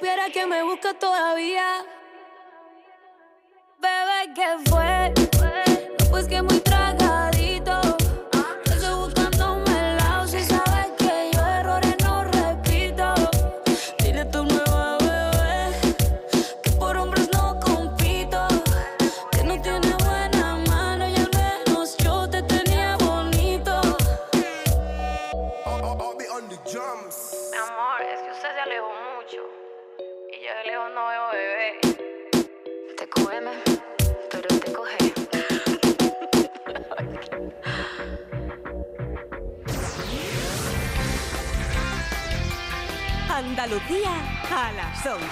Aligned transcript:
supiera 0.00 0.30
que 0.30 0.46
me 0.46 0.62
busca 0.62 0.94
todavía. 0.94 1.84
Bebé, 3.80 4.32
¿qué 4.34 4.70
fue? 4.70 5.12
Pues 6.10 6.26
que 6.26 6.40
muy 6.40 6.58
Andalucía 43.90 44.12
a 44.50 44.72
las 44.72 45.04
11. 45.04 45.24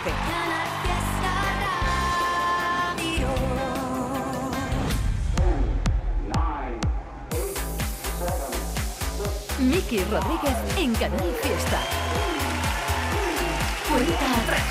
Miki 9.60 10.04
Rodríguez 10.04 10.56
en 10.76 10.94
Canal 10.94 11.32
Fiesta. 11.40 12.07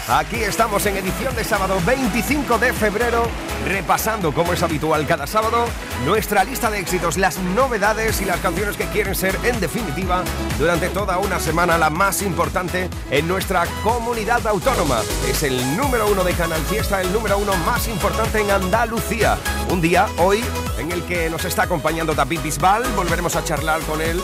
Aquí 0.10 0.38
estamos 0.38 0.86
en 0.86 0.96
edición 0.96 1.36
de 1.36 1.44
sábado 1.44 1.82
25 1.86 2.58
de 2.60 2.72
febrero, 2.72 3.28
repasando 3.66 4.34
como 4.34 4.54
es 4.54 4.64
habitual 4.64 5.06
cada 5.06 5.28
sábado 5.28 5.66
nuestra 6.06 6.46
lista 6.46 6.72
de 6.72 6.80
éxitos, 6.80 7.18
las 7.18 7.38
novedades 7.38 8.22
y 8.22 8.26
las 8.26 8.40
canciones 8.40 8.78
que 8.78 8.86
quieren 8.86 9.16
ser 9.16 9.38
en 9.44 9.60
definitiva 9.60 10.24
durante 10.58 10.88
toda 10.90 11.18
una 11.18 11.42
semana 11.42 11.78
la 11.78 11.90
más 11.90 12.22
importante 12.22 12.90
en 13.12 13.28
nuestra 13.28 13.66
comunidad 13.84 14.48
autónoma. 14.48 15.02
Es 15.28 15.44
el 15.44 15.76
número 15.76 16.08
uno 16.08 16.24
de 16.24 16.34
Canal 16.34 16.62
Fiesta, 16.62 17.02
el 17.02 17.12
número 17.12 17.38
uno 17.38 17.56
más 17.66 17.90
importante 17.90 18.40
en 18.40 18.50
Andalucía. 18.50 19.38
Un 19.70 19.82
día 19.82 20.08
hoy 20.20 20.42
en 20.78 20.92
el 20.92 21.04
que 21.04 21.30
nos 21.30 21.44
está 21.44 21.64
acompañando 21.64 22.16
David 22.16 22.40
Bisbal, 22.44 22.84
volveremos 22.96 23.36
a 23.36 23.44
charlar 23.44 23.82
con 23.82 24.02
él 24.02 24.22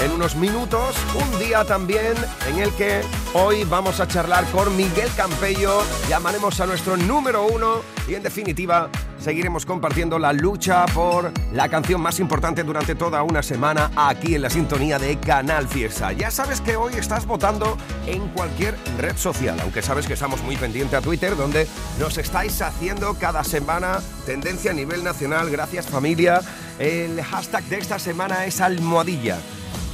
en 0.00 0.12
unos 0.12 0.36
minutos. 0.36 0.96
Un 1.14 1.38
día 1.38 1.64
también 1.64 2.14
en 2.48 2.58
el 2.58 2.72
que 2.72 3.00
hoy 3.34 3.64
vamos 3.64 4.00
a 4.00 4.08
charlar 4.08 4.44
con 4.50 4.76
Miguel 4.76 5.08
Campello. 5.16 5.82
Llamaremos 6.08 6.60
a 6.60 6.66
nuestro 6.66 6.96
número 6.96 7.46
uno 7.46 7.82
y 8.06 8.14
en 8.14 8.22
definitiva 8.22 8.88
seguiremos 9.20 9.66
compartiendo 9.66 10.18
la 10.18 10.32
lucha 10.32 10.86
por 10.86 11.32
la 11.52 11.68
canción 11.68 12.00
más 12.00 12.20
importante 12.20 12.62
durante 12.62 12.94
toda 12.94 13.22
una 13.22 13.42
semana 13.42 13.90
aquí 13.96 14.34
en 14.34 14.42
la 14.42 14.50
sintonía 14.50 14.98
de 14.98 15.18
Canal 15.18 15.68
Fiesta. 15.68 16.12
Ya 16.12 16.30
sabes 16.30 16.60
que 16.60 16.76
hoy 16.76 16.94
estás 16.94 17.26
votando 17.26 17.76
en 18.06 18.28
cualquier 18.28 18.76
red 18.98 19.16
social, 19.16 19.58
aunque 19.60 19.82
sabes 19.82 20.06
que 20.06 20.14
estamos 20.14 20.42
muy 20.42 20.56
pendientes 20.56 20.98
a 20.98 21.02
Twitter 21.02 21.36
donde 21.36 21.66
nos 21.98 22.18
estáis 22.18 22.62
haciendo 22.62 23.14
cada 23.14 23.44
semana 23.44 24.00
tendencia 24.24 24.70
a 24.70 24.74
nivel 24.74 25.02
nacional. 25.02 25.50
Gracias 25.50 25.86
familia. 25.86 26.40
El 26.78 27.20
hashtag 27.22 27.64
de 27.64 27.78
esta 27.78 27.98
semana 27.98 28.44
es 28.44 28.60
almohadilla. 28.60 29.38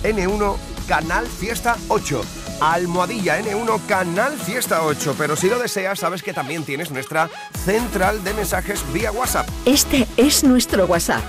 N1 0.05 0.57
Canal 0.87 1.27
Fiesta 1.27 1.77
8. 1.89 2.25
Almohadilla 2.61 3.41
N1 3.41 3.87
Canal 3.87 4.39
Fiesta 4.39 4.85
8. 4.85 5.17
Pero 5.19 5.35
si 5.35 5.49
lo 5.49 5.59
deseas, 5.59 5.99
sabes 5.99 6.23
que 6.23 6.33
también 6.33 6.63
tienes 6.65 6.91
nuestra 6.91 7.29
central 7.65 8.23
de 8.23 8.35
mensajes 8.35 8.85
vía 8.93 9.11
WhatsApp. 9.11 9.49
Este 9.65 10.07
es 10.17 10.45
nuestro 10.45 10.87
WhatsApp. 10.87 11.25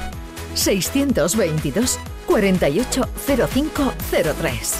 622 0.53 1.97
480503. 2.27 4.75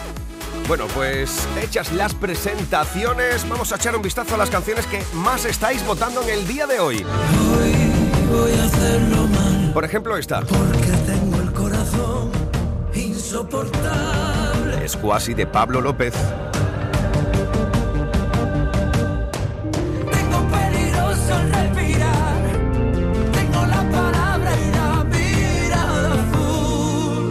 Bueno, 0.67 0.87
pues 0.95 1.47
hechas 1.61 1.93
las 1.93 2.15
presentaciones, 2.15 3.47
vamos 3.47 3.71
a 3.71 3.75
echar 3.75 3.95
un 3.95 4.01
vistazo 4.01 4.33
a 4.33 4.39
las 4.39 4.49
canciones 4.49 4.87
que 4.87 4.99
más 5.13 5.45
estáis 5.45 5.85
votando 5.85 6.23
en 6.23 6.29
el 6.29 6.47
día 6.47 6.65
de 6.65 6.79
hoy. 6.79 6.97
Hoy 6.97 7.75
voy 8.31 8.51
a 8.51 8.63
hacerlo 8.63 9.27
mal. 9.27 9.71
Por 9.73 9.85
ejemplo, 9.85 10.17
esta. 10.17 10.41
Porque 10.41 10.87
tengo 11.05 11.34
insoportable. 13.25 14.85
Es 14.85 14.95
cuasi 14.95 15.33
de 15.33 15.47
Pablo 15.47 15.81
López. 15.81 16.13
Tengo 20.11 20.47
peligroso 20.51 21.33
respirar. 21.51 22.43
Tengo 23.33 23.65
la 23.65 23.83
palabra 23.89 24.51
y 24.55 24.71
la 24.77 25.03
mirada 25.05 26.13
azul. 26.13 27.25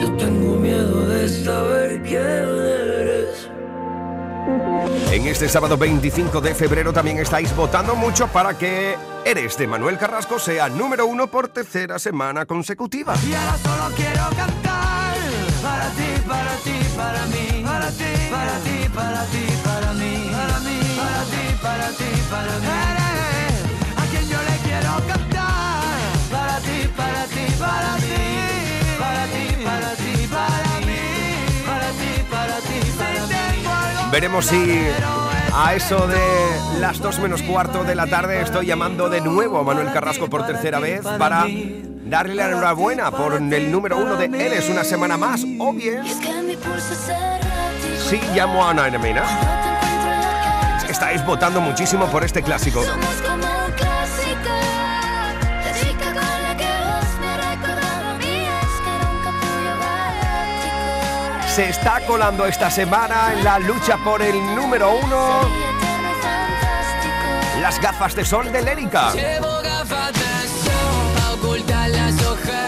Yo 0.00 0.06
tengo 0.16 0.56
miedo 0.56 1.06
de 1.08 1.28
saber 1.28 2.02
quién 2.02 2.22
eres. 2.22 2.67
En 5.10 5.26
este 5.26 5.48
sábado 5.48 5.76
25 5.76 6.40
de 6.40 6.54
febrero 6.54 6.92
también 6.92 7.18
estáis 7.18 7.54
votando 7.54 7.96
mucho 7.96 8.28
para 8.28 8.56
que 8.56 8.96
Eres 9.24 9.58
de 9.58 9.66
Manuel 9.66 9.98
Carrasco 9.98 10.38
sea 10.38 10.68
número 10.68 11.06
uno 11.06 11.26
por 11.26 11.48
tercera 11.48 11.98
semana 11.98 12.46
consecutiva. 12.46 13.14
Y 13.28 13.34
ahora 13.34 13.58
solo 13.58 13.94
quiero 13.94 14.24
cantar. 14.36 15.16
Para 15.62 15.90
ti, 15.90 16.22
para 16.26 16.56
ti, 16.56 16.78
para 16.96 17.26
mí, 17.26 17.62
para 17.62 17.90
ti, 17.90 18.04
para 18.30 18.58
ti, 18.60 18.88
para 18.94 19.24
ti, 19.26 19.46
para 19.64 19.92
mí, 19.92 20.30
para 20.32 20.60
mí, 20.60 20.80
para 20.96 21.24
ti, 21.24 21.56
para 21.60 21.88
ti, 21.90 22.04
para 22.30 22.58
mí. 22.58 22.66
Eres 22.88 23.96
a 23.96 24.10
quien 24.10 24.28
yo 24.30 24.38
le 24.38 24.56
quiero 24.64 25.06
cantar. 25.06 25.84
Para 26.30 26.58
ti, 26.60 26.88
para 26.96 27.24
ti, 27.24 27.52
para 27.58 27.96
mí, 27.96 28.27
Veremos 34.10 34.46
si 34.46 34.86
a 35.54 35.74
eso 35.74 36.06
de 36.06 36.80
las 36.80 36.98
2 37.00 37.18
menos 37.20 37.42
cuarto 37.42 37.84
de 37.84 37.94
la 37.94 38.06
tarde 38.06 38.40
estoy 38.40 38.66
llamando 38.66 39.08
de 39.08 39.20
nuevo 39.20 39.58
a 39.58 39.64
Manuel 39.64 39.92
Carrasco 39.92 40.28
por 40.28 40.46
tercera 40.46 40.78
vez 40.78 41.02
para 41.02 41.46
darle 42.06 42.34
la 42.34 42.48
enhorabuena 42.48 43.10
por 43.10 43.34
el 43.34 43.70
número 43.70 43.98
uno 43.98 44.16
de 44.16 44.26
Eres 44.26 44.68
una 44.70 44.82
semana 44.82 45.16
más. 45.16 45.42
O 45.58 45.72
bien, 45.72 46.02
sí 48.08 48.20
llamo 48.34 48.64
a 48.64 48.70
Ana 48.70 48.98
Mina. 48.98 49.24
Estáis 50.88 51.24
votando 51.24 51.60
muchísimo 51.60 52.06
por 52.06 52.24
este 52.24 52.42
clásico. 52.42 52.82
Se 61.58 61.70
está 61.70 62.00
colando 62.06 62.46
esta 62.46 62.70
semana 62.70 63.32
en 63.32 63.42
la 63.42 63.58
lucha 63.58 63.96
por 64.04 64.22
el 64.22 64.36
número 64.54 64.96
uno. 64.96 65.40
Las 67.60 67.80
gafas 67.80 68.14
de 68.14 68.24
sol 68.24 68.52
de 68.52 68.62
Lérica. 68.62 69.10
Llevo 69.12 69.60
gafas 69.60 70.12
de 70.12 70.46
sol 70.46 71.14
pa' 71.16 71.32
ocultar 71.32 71.90
las 71.90 72.22
ojeras 72.24 72.67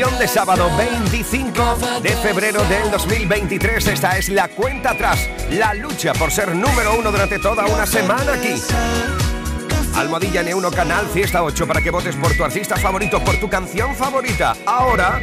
De 0.00 0.26
sábado 0.26 0.70
25 0.78 2.00
de 2.02 2.08
febrero 2.08 2.64
del 2.64 2.90
2023. 2.90 3.86
Esta 3.86 4.16
es 4.16 4.30
la 4.30 4.48
cuenta 4.48 4.92
atrás. 4.92 5.28
La 5.50 5.74
lucha 5.74 6.14
por 6.14 6.30
ser 6.30 6.54
número 6.56 6.98
uno 6.98 7.12
durante 7.12 7.38
toda 7.38 7.66
una 7.66 7.84
semana 7.84 8.32
aquí. 8.32 8.54
Almohadilla 9.94 10.42
N1 10.42 10.74
Canal 10.74 11.06
Fiesta 11.08 11.42
8 11.42 11.66
para 11.66 11.82
que 11.82 11.90
votes 11.90 12.16
por 12.16 12.34
tu 12.34 12.42
artista 12.44 12.76
favorito, 12.76 13.22
por 13.22 13.36
tu 13.36 13.50
canción 13.50 13.94
favorita. 13.94 14.56
Ahora, 14.64 15.20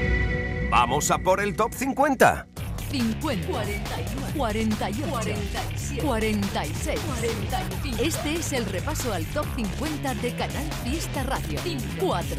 vamos 0.69 1.09
a 1.09 1.18
por 1.18 1.41
el 1.41 1.56
top 1.56 1.73
50. 1.73 2.45
50, 2.91 3.47
41, 3.47 4.27
48, 4.37 5.07
47, 5.09 6.01
46, 6.03 6.99
45. 6.99 8.03
Este 8.03 8.35
es 8.35 8.53
el 8.53 8.65
repaso 8.65 9.13
al 9.13 9.25
top 9.25 9.45
50 9.55 10.15
de 10.15 10.31
Canal 10.35 10.71
Fiesta 10.83 11.23
Radio. 11.23 11.59
4, 11.99 12.35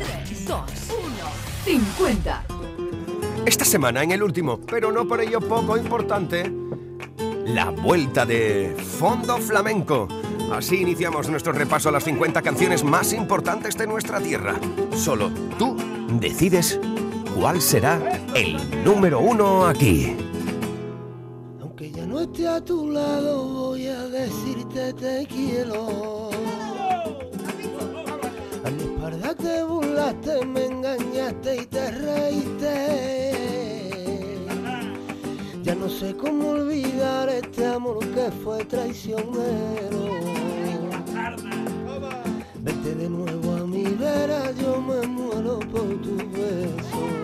2, 0.47 0.47
1, 0.47 0.65
50. 1.65 2.45
Esta 3.47 3.65
semana 3.65 4.03
en 4.03 4.13
el 4.13 4.23
último, 4.23 4.61
pero 4.61 4.91
no 4.91 5.07
por 5.07 5.21
ello 5.21 5.41
poco 5.41 5.77
importante, 5.77 6.51
la 7.47 7.71
vuelta 7.71 8.25
de 8.27 8.75
Fondo 8.99 9.39
Flamenco. 9.39 10.09
Así 10.53 10.77
iniciamos 10.77 11.29
nuestro 11.29 11.53
repaso 11.53 11.91
a 11.91 11.93
las 11.93 12.05
50 12.05 12.43
canciones 12.43 12.85
más 12.85 13.13
importantes 13.13 13.77
de 13.77 13.87
nuestra 13.87 14.21
tierra. 14.21 14.55
Solo 14.95 15.31
tú 15.59 15.77
decides 16.21 16.81
cuál 17.35 17.61
será 17.61 18.01
el 18.35 18.59
número 18.83 19.21
uno 19.21 19.67
aquí. 19.67 20.28
Esté 22.21 22.49
a 22.49 22.61
tu 22.61 22.91
lado 22.91 23.45
voy 23.45 23.87
a 23.87 24.09
decirte 24.09 24.93
te 24.95 25.27
quiero. 25.27 26.31
A 28.65 28.71
mi 28.71 28.83
espalda 28.83 29.35
te 29.35 29.63
burlaste, 29.63 30.45
me 30.45 30.65
engañaste 30.67 31.57
y 31.63 31.67
te 31.67 31.91
reíste. 31.91 32.75
Ya 35.63 35.75
no 35.75 35.89
sé 35.89 36.17
cómo 36.17 36.51
olvidar 36.51 37.29
este 37.29 37.67
amor 37.67 38.01
que 38.01 38.31
fue 38.43 38.65
traicionero. 38.65 40.19
Vete 42.61 42.95
de 42.95 43.09
nuevo 43.09 43.53
a 43.53 43.67
mi 43.67 43.85
vera, 43.85 44.51
yo 44.53 44.81
me 44.81 45.07
muero 45.07 45.59
por 45.61 45.89
tu 46.03 46.17
beso. 46.33 47.18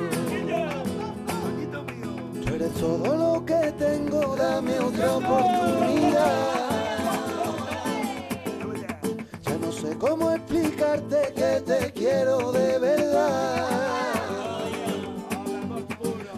Todo 2.80 3.16
lo 3.16 3.44
que 3.46 3.72
tengo, 3.78 4.36
dame 4.36 4.78
otra 4.78 5.16
oportunidad. 5.16 6.54
Ya 9.42 9.58
no 9.58 9.72
sé 9.72 9.96
cómo 9.98 10.30
explicarte 10.32 11.32
que 11.34 11.60
te 11.64 11.92
quiero 11.92 12.52
de 12.52 12.78
verdad. 12.78 13.64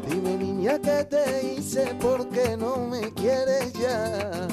Dime 0.08 0.36
niña 0.36 0.78
que 0.78 1.04
te 1.04 1.54
hice 1.54 1.96
porque 2.00 2.56
no 2.56 2.76
me 2.86 3.12
quieres 3.12 3.72
ya. 3.72 4.48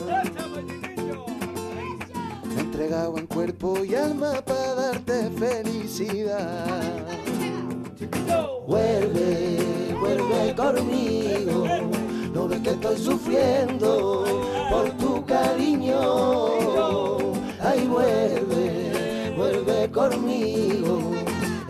Me 2.45 2.55
he 2.55 2.59
entregado 2.59 3.17
en 3.17 3.27
cuerpo 3.27 3.83
y 3.83 3.95
alma 3.95 4.41
para 4.45 4.75
darte 4.75 5.29
felicidad. 5.31 6.67
Vuelve, 8.67 9.92
vuelve 10.03 10.53
conmigo. 10.55 11.65
No 12.33 12.47
ves 12.47 12.59
que 12.61 12.71
estoy 12.71 12.97
sufriendo 12.97 14.25
por 14.69 14.89
tu 14.97 15.25
cariño. 15.25 17.17
Ay, 17.61 17.87
vuelve, 17.87 19.33
vuelve 19.37 19.89
conmigo. 19.91 21.11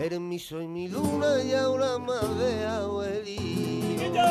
Eres 0.00 0.20
mi 0.20 0.38
sol 0.38 0.62
y 0.64 0.68
mi 0.68 0.88
luna 0.88 1.42
y 1.44 1.52
ahora 1.52 1.98
más 1.98 2.38
de 2.38 2.66
abuelito. 2.66 4.24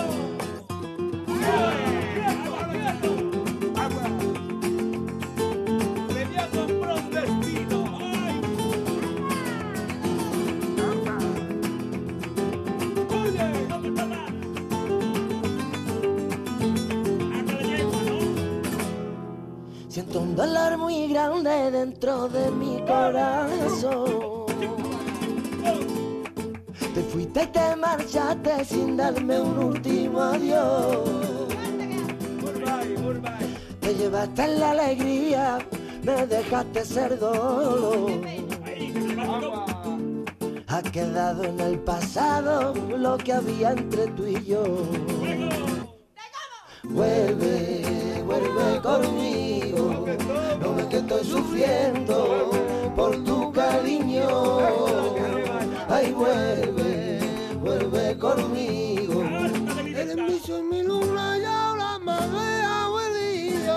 Siento 19.93 20.21
un 20.21 20.35
dolor 20.35 20.75
muy 20.79 21.07
grande 21.07 21.69
dentro 21.69 22.27
de 22.27 22.49
mi 22.49 22.83
corazón. 22.83 24.47
Te 26.95 27.01
fuiste 27.03 27.43
y 27.43 27.45
te 27.45 27.75
marchaste 27.75 28.65
sin 28.65 28.97
darme 28.97 29.39
un 29.39 29.55
último 29.55 30.19
adiós. 30.19 31.47
Te 33.81 33.93
llevaste 33.93 34.47
la 34.47 34.71
alegría, 34.71 35.59
me 36.01 36.25
dejaste 36.25 36.85
ser 36.85 37.19
dolor. 37.19 38.09
Ha 40.69 40.81
quedado 40.81 41.43
en 41.43 41.59
el 41.59 41.77
pasado 41.77 42.73
lo 42.97 43.15
que 43.17 43.33
había 43.33 43.73
entre 43.73 44.07
tú 44.07 44.25
y 44.25 44.43
yo. 44.43 44.63
Vuelve, 46.81 48.23
vuelve 48.25 48.81
conmigo. 48.81 49.52
Que 50.93 50.99
estoy 50.99 51.23
sufriendo 51.25 52.51
por 52.95 53.23
tu 53.23 53.51
cariño. 53.51 54.59
Ay, 55.89 56.11
vuelve, 56.11 57.19
vuelve 57.59 58.17
conmigo. 58.19 59.23
Eres 59.87 60.15
mi 60.15 60.37
sol, 60.37 60.63
mi 60.69 60.83
luna 60.83 61.39
y 61.39 61.45
ahora 61.45 61.97
más 61.97 62.31
de 62.31 62.61
abuelito. 62.61 63.75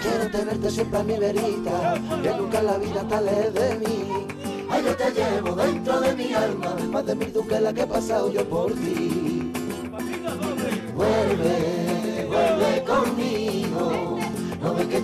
Quiero 0.00 0.30
tenerte 0.30 0.70
siempre 0.70 1.00
a 1.00 1.02
mi 1.02 1.18
verita, 1.18 1.94
que 2.22 2.30
nunca 2.36 2.62
la 2.62 2.78
vida 2.78 3.04
alejes 3.10 3.54
de 3.54 3.74
mí. 3.80 4.26
Ay, 4.70 4.84
yo 4.84 4.96
te 4.96 5.10
llevo 5.10 5.56
dentro 5.56 6.00
de 6.02 6.14
mi 6.14 6.34
alma, 6.34 6.76
más 6.92 7.04
de 7.04 7.16
mil 7.16 7.32
duques 7.32 7.60
la 7.60 7.72
que 7.72 7.80
he 7.80 7.86
pasado 7.88 8.30
yo 8.30 8.48
por 8.48 8.72
ti. 8.74 9.50
Vuelve 10.94 11.83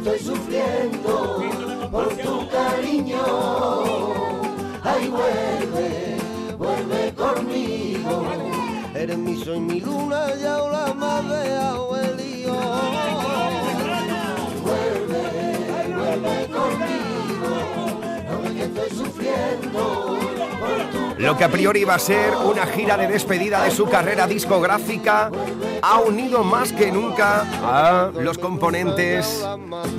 estoy 0.00 0.19
sufriendo 0.19 1.88
por 1.91 2.08
tu 2.08 2.49
cariño. 2.49 3.23
Ay, 4.82 5.08
vuelve, 5.08 6.17
vuelve 6.56 7.14
conmigo. 7.14 8.25
Eres 8.94 9.19
mi 9.19 9.44
sol, 9.44 9.61
mi 9.61 9.81
luna 9.81 10.26
y 10.41 10.44
ahora 10.47 10.94
más 10.94 11.29
de 11.29 11.55
abuelito. 11.55 12.61
Vuelve, 14.62 15.94
vuelve 15.94 16.49
conmigo, 16.49 17.50
no 18.31 18.55
que 18.55 18.62
estoy 18.62 18.91
sufriendo 18.99 20.19
por 20.58 20.91
tu 20.91 21.23
Lo 21.23 21.37
que 21.37 21.44
a 21.44 21.50
priori 21.50 21.81
iba 21.81 21.94
a 21.94 21.99
ser 21.99 22.35
una 22.37 22.67
gira 22.67 22.96
de 22.96 23.06
despedida 23.06 23.62
de 23.64 23.70
su 23.70 23.87
carrera 23.87 24.26
discográfica 24.26 25.31
ha 25.82 26.00
unido 26.00 26.44
más 26.44 26.73
que 26.73 26.91
nunca 26.93 27.47
a 27.62 28.11
los 28.15 28.38
componentes 28.38 29.44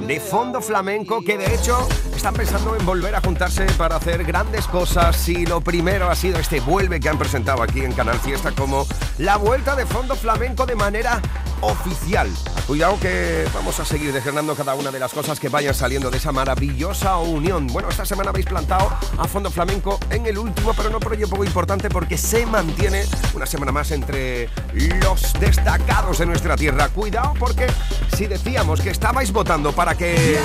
de 0.07 0.19
Fondo 0.19 0.61
Flamenco 0.61 1.21
que 1.21 1.37
de 1.37 1.55
hecho 1.55 1.87
están 2.15 2.33
pensando 2.33 2.75
en 2.75 2.85
volver 2.85 3.15
a 3.15 3.21
juntarse 3.21 3.65
para 3.77 3.95
hacer 3.95 4.23
grandes 4.23 4.67
cosas 4.67 5.27
y 5.29 5.45
lo 5.45 5.61
primero 5.61 6.09
ha 6.09 6.15
sido 6.15 6.39
este 6.39 6.59
vuelve 6.59 6.99
que 6.99 7.09
han 7.09 7.17
presentado 7.17 7.63
aquí 7.63 7.81
en 7.81 7.93
Canal 7.93 8.19
Fiesta 8.19 8.51
como 8.51 8.85
la 9.17 9.37
vuelta 9.37 9.75
de 9.75 9.85
Fondo 9.85 10.15
Flamenco 10.15 10.65
de 10.65 10.75
manera 10.75 11.21
oficial. 11.61 12.29
Cuidado 12.65 12.99
que 12.99 13.45
vamos 13.53 13.79
a 13.79 13.85
seguir 13.85 14.13
desgranando 14.13 14.55
cada 14.55 14.75
una 14.75 14.91
de 14.91 14.99
las 14.99 15.13
cosas 15.13 15.39
que 15.39 15.49
vayan 15.49 15.73
saliendo 15.73 16.09
de 16.09 16.17
esa 16.17 16.31
maravillosa 16.31 17.17
unión. 17.17 17.67
Bueno, 17.67 17.89
esta 17.89 18.05
semana 18.05 18.29
habéis 18.29 18.45
plantado 18.45 18.91
a 19.17 19.27
Fondo 19.27 19.51
Flamenco 19.51 19.99
en 20.09 20.25
el 20.25 20.37
último, 20.37 20.73
pero 20.73 20.89
no 20.89 20.99
por 20.99 21.13
ello 21.13 21.27
poco 21.27 21.43
importante 21.43 21.89
porque 21.89 22.17
se 22.17 22.45
mantiene 22.45 23.03
una 23.35 23.45
semana 23.45 23.71
más 23.71 23.91
entre 23.91 24.49
los 24.77 25.33
destacados 25.39 25.70
de 26.17 26.25
nuestra 26.25 26.57
tierra. 26.57 26.89
Cuidado 26.89 27.33
porque 27.39 27.67
si 28.15 28.27
decíamos 28.27 28.81
que 28.81 28.89
estabais 28.89 29.31
votando 29.31 29.71
para 29.71 29.95
que 29.95 30.37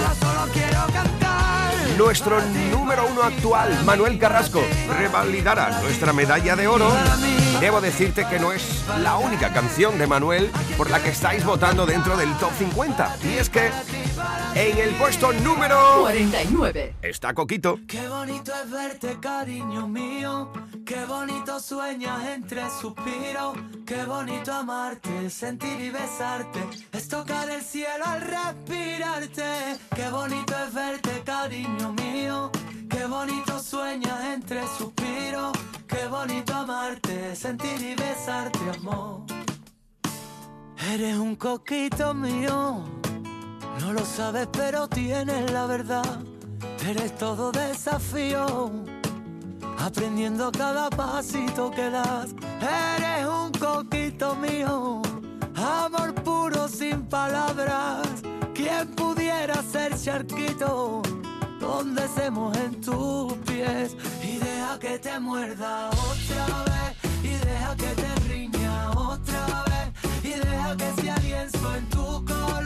nuestro 1.98 2.40
número 2.70 3.06
uno 3.10 3.22
actual, 3.22 3.84
Manuel 3.84 4.18
Carrasco, 4.18 4.62
revalidara 4.96 5.80
nuestra 5.82 6.12
medalla 6.12 6.54
de 6.54 6.68
oro, 6.68 6.88
debo 7.60 7.80
decirte 7.80 8.26
que 8.28 8.38
no 8.38 8.52
es 8.52 8.84
la 9.00 9.16
única 9.16 9.52
canción 9.52 9.98
de 9.98 10.06
Manuel 10.06 10.50
por 10.76 10.90
la 10.90 11.02
que 11.02 11.10
estáis 11.10 11.44
votando 11.44 11.86
dentro 11.86 12.16
del 12.16 12.32
top 12.38 12.50
50. 12.58 13.16
Y 13.24 13.38
es 13.38 13.50
que 13.50 13.70
en 14.54 14.78
el 14.78 14.90
puesto 14.94 15.32
número 15.32 16.00
49. 16.00 16.96
está 17.02 17.34
Coquito. 17.34 17.78
Qué 17.86 18.08
bonito 18.08 18.52
es 18.62 18.70
verte, 18.70 19.16
cariño 19.20 19.88
mío. 19.88 20.50
Qué 20.84 21.04
bonito 21.04 21.60
sueñas 21.60 22.26
entre 22.28 22.62
suspiros. 22.70 23.56
Qué 23.86 24.04
bonito 24.04 24.52
amarte, 24.52 25.30
sentir 25.30 25.80
y 25.80 25.90
besarte. 25.90 26.60
Es 26.92 27.08
tocar 27.08 27.48
el 27.50 27.62
cielo 27.62 28.04
al 28.04 28.20
respirarte. 28.22 29.76
Qué 29.94 30.08
bonito 30.10 30.54
es 30.66 30.74
verte, 30.74 31.22
cariño 31.24 31.92
mío. 31.92 32.50
Qué 33.06 33.12
bonito 33.12 33.60
sueñas 33.60 34.18
entre 34.34 34.66
suspiros. 34.66 35.52
Qué 35.86 36.08
bonito 36.08 36.52
amarte, 36.52 37.36
sentir 37.36 37.80
y 37.80 37.94
besarte, 37.94 38.58
amor. 38.80 39.20
Eres 40.92 41.16
un 41.16 41.36
coquito 41.36 42.12
mío. 42.12 42.82
No 43.80 43.92
lo 43.92 44.04
sabes, 44.04 44.48
pero 44.50 44.88
tienes 44.88 45.52
la 45.52 45.66
verdad. 45.66 46.18
Eres 46.84 47.16
todo 47.16 47.52
desafío. 47.52 48.72
Aprendiendo 49.78 50.50
cada 50.50 50.90
pasito 50.90 51.70
que 51.70 51.88
das. 51.88 52.34
Eres 52.60 53.24
un 53.24 53.52
coquito 53.52 54.34
mío. 54.34 55.00
Amor 55.54 56.12
puro 56.12 56.66
sin 56.66 57.06
palabras. 57.06 58.04
¿Quién 58.52 58.88
pudiera 58.96 59.62
ser 59.62 59.96
charquito? 59.96 61.02
Donde 61.66 62.06
se 62.08 62.30
mojen 62.30 62.80
tus 62.80 63.32
pies. 63.48 63.96
Y 64.22 64.38
deja 64.38 64.78
que 64.78 64.98
te 65.00 65.18
muerda 65.18 65.90
otra 65.90 66.46
vez. 66.70 66.92
Y 67.24 67.34
deja 67.44 67.76
que 67.76 67.90
te 68.02 68.14
riña 68.28 68.90
otra 68.92 69.64
vez. 69.70 69.88
Y 70.22 70.34
deja 70.38 70.76
que 70.76 71.02
sea 71.02 71.16
lienzo 71.18 71.76
en 71.76 71.88
tu 71.88 72.24
color. 72.24 72.65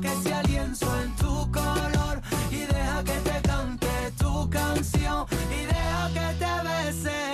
que 0.00 0.08
sea 0.22 0.42
lienzo 0.42 0.86
en 1.02 1.14
tu 1.16 1.50
color, 1.52 2.20
y 2.50 2.56
deja 2.56 3.04
que 3.04 3.12
te 3.12 3.40
cante 3.42 4.12
tu 4.18 4.50
canción, 4.50 5.26
y 5.50 5.66
deja 5.66 6.10
que 6.12 6.34
te 6.38 6.68
bese 6.68 7.33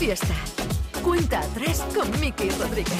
Fiesta. 0.00 0.34
Cuenta 1.04 1.40
atrás 1.40 1.84
con 1.94 2.10
Miki 2.20 2.48
Rodríguez. 2.48 2.94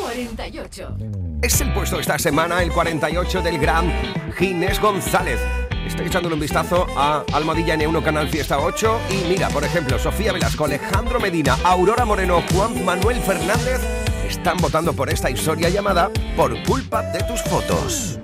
48. 0.00 0.96
Es 1.42 1.60
el 1.60 1.70
puesto 1.74 2.00
esta 2.00 2.18
semana, 2.18 2.62
el 2.62 2.72
48 2.72 3.42
del 3.42 3.58
gran 3.58 3.92
Ginés 4.38 4.80
González. 4.80 5.38
Estoy 5.86 6.06
echándole 6.06 6.34
un 6.34 6.40
vistazo 6.40 6.86
a 6.96 7.26
Almohadilla 7.34 7.76
N1 7.76 8.02
Canal 8.02 8.30
Fiesta 8.30 8.58
8 8.58 9.00
y 9.10 9.28
mira, 9.28 9.50
por 9.50 9.62
ejemplo, 9.62 9.98
Sofía 9.98 10.32
Velasco, 10.32 10.64
Alejandro 10.64 11.20
Medina, 11.20 11.58
Aurora 11.62 12.06
Moreno, 12.06 12.42
Juan 12.54 12.82
Manuel 12.82 13.20
Fernández 13.20 13.82
están 14.26 14.56
votando 14.56 14.94
por 14.94 15.10
esta 15.10 15.30
historia 15.30 15.68
llamada 15.68 16.10
Por 16.38 16.56
culpa 16.62 17.02
de 17.02 17.22
tus 17.24 17.42
fotos. 17.42 18.18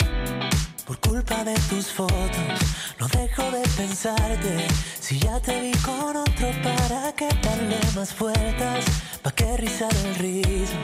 Por 0.87 0.99
culpa 1.01 1.45
de 1.45 1.55
tus 1.69 1.93
fotos, 1.93 2.86
no 2.99 3.09
dejo 3.09 3.43
de 3.51 3.63
pensarte. 3.77 4.67
Si 5.01 5.19
ya 5.19 5.39
te 5.41 5.61
vi 5.61 5.73
con 5.79 6.17
otro, 6.17 6.49
¿para 6.63 7.13
qué 7.13 7.29
darle 7.43 7.79
más 7.95 8.17
vueltas? 8.19 8.85
¿Pa' 9.23 9.33
qué 9.33 9.57
rizar 9.57 9.95
el 10.05 10.15
rizo? 10.17 10.79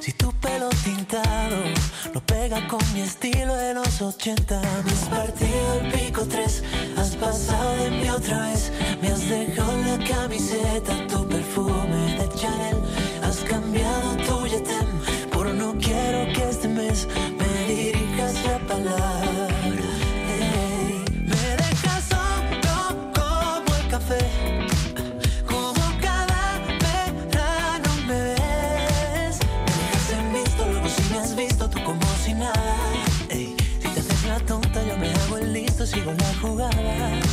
Si 0.00 0.12
tu 0.12 0.32
pelo 0.34 0.68
tintado 0.84 1.56
no 2.14 2.20
pega 2.20 2.66
con 2.68 2.80
mi 2.94 3.02
estilo 3.02 3.54
de 3.54 3.74
los 3.74 4.00
80. 4.00 4.60
Me 4.84 4.90
has 4.90 5.08
partido 5.08 5.80
el 5.80 5.92
pico 5.92 6.22
3, 6.24 6.62
has 6.96 7.16
pasado 7.16 7.76
de 7.76 7.90
mí 7.90 8.08
otra 8.08 8.38
vez. 8.48 8.72
Me 9.02 9.08
has 9.08 9.28
dejado 9.28 9.72
la 9.84 10.04
camiseta 10.04 11.06
tu 11.06 11.28
perfume 11.28 12.16
de 12.18 12.28
Chanel. 12.36 12.78
Has 13.22 13.38
cambiado 13.40 14.16
tu 14.26 14.46
yetem 14.46 14.88
por 15.30 15.46
no 15.46 15.74
quiero 15.78 16.32
que 16.32 16.48
este 16.48 16.68
mes 16.68 17.06
me 17.38 17.74
dirijas 17.74 18.34
la 18.44 18.58
palabra. 18.66 19.57
Hago 35.94 36.10
el 36.10 36.10
listo, 36.10 36.12
sigo 36.12 36.12
la 36.12 36.34
jugada. 36.40 37.27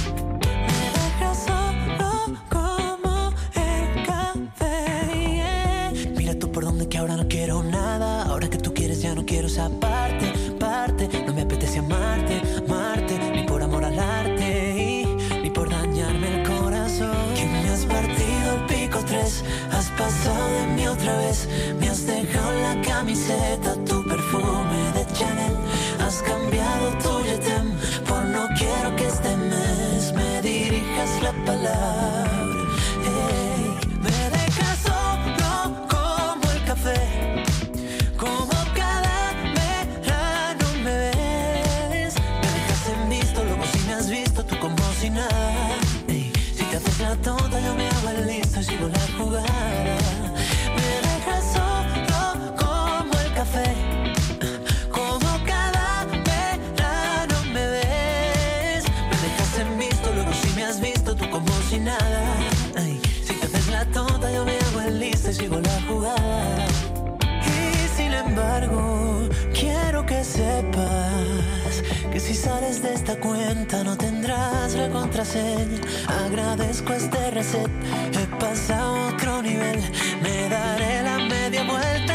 Sales 72.46 72.80
de 72.84 72.94
esta 72.94 73.16
cuenta 73.20 73.84
no 73.84 73.98
tendrás 73.98 74.76
la 74.76 74.88
contraseña. 74.90 75.80
Agradezco 76.26 76.94
este 76.94 77.32
reset, 77.32 77.72
he 78.20 78.26
pasado 78.38 79.08
otro 79.08 79.42
nivel. 79.42 79.80
Me 80.22 80.48
daré 80.48 81.02
la 81.02 81.18
media 81.18 81.64
vuelta 81.64 82.15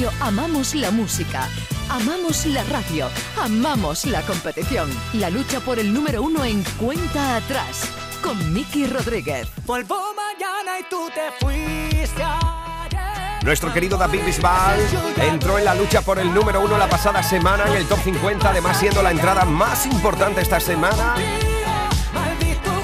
Radio 0.00 0.16
amamos 0.22 0.74
la 0.74 0.90
música, 0.90 1.46
amamos 1.90 2.46
la 2.46 2.64
radio, 2.64 3.06
amamos 3.38 4.06
la 4.06 4.22
competición. 4.22 4.88
La 5.12 5.28
lucha 5.28 5.60
por 5.60 5.78
el 5.78 5.92
número 5.92 6.22
uno 6.22 6.42
en 6.42 6.64
cuenta 6.78 7.36
atrás 7.36 7.82
con 8.22 8.50
Miki 8.54 8.86
Rodríguez. 8.86 9.46
Vuelvo 9.66 9.96
mañana 10.14 10.78
y 10.80 10.84
tú 10.84 11.10
te 11.14 11.30
fuiste 11.38 12.22
ayer. 12.22 13.44
Nuestro 13.44 13.74
querido 13.74 13.98
David 13.98 14.24
Bisbal 14.24 14.80
entró 15.20 15.58
en 15.58 15.66
la 15.66 15.74
lucha 15.74 16.00
por 16.00 16.18
el 16.18 16.32
número 16.32 16.62
uno 16.62 16.78
la 16.78 16.88
pasada 16.88 17.22
semana 17.22 17.66
en 17.66 17.74
el 17.74 17.86
top 17.86 17.98
50, 18.02 18.48
además 18.48 18.78
siendo 18.78 19.02
la 19.02 19.10
entrada 19.10 19.44
más 19.44 19.84
importante 19.84 20.40
esta 20.40 20.60
semana. 20.60 21.16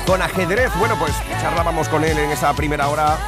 Con 0.06 0.20
ajedrez, 0.20 0.70
bueno, 0.78 0.98
pues 0.98 1.12
charlábamos 1.40 1.88
con 1.88 2.04
él 2.04 2.18
en 2.18 2.30
esa 2.30 2.52
primera 2.52 2.88
hora 2.88 3.18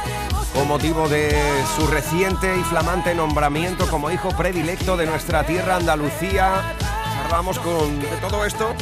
con 0.53 0.67
motivo 0.67 1.07
de 1.07 1.31
su 1.75 1.87
reciente 1.87 2.57
y 2.57 2.63
flamante 2.63 3.13
nombramiento 3.15 3.87
como 3.89 4.11
hijo 4.11 4.29
predilecto 4.35 4.97
de 4.97 5.05
nuestra 5.05 5.43
tierra 5.43 5.75
Andalucía. 5.77 6.75
Charlamos 7.21 7.59
con 7.59 7.99
de 7.99 8.07
todo 8.21 8.43
esto 8.45 8.73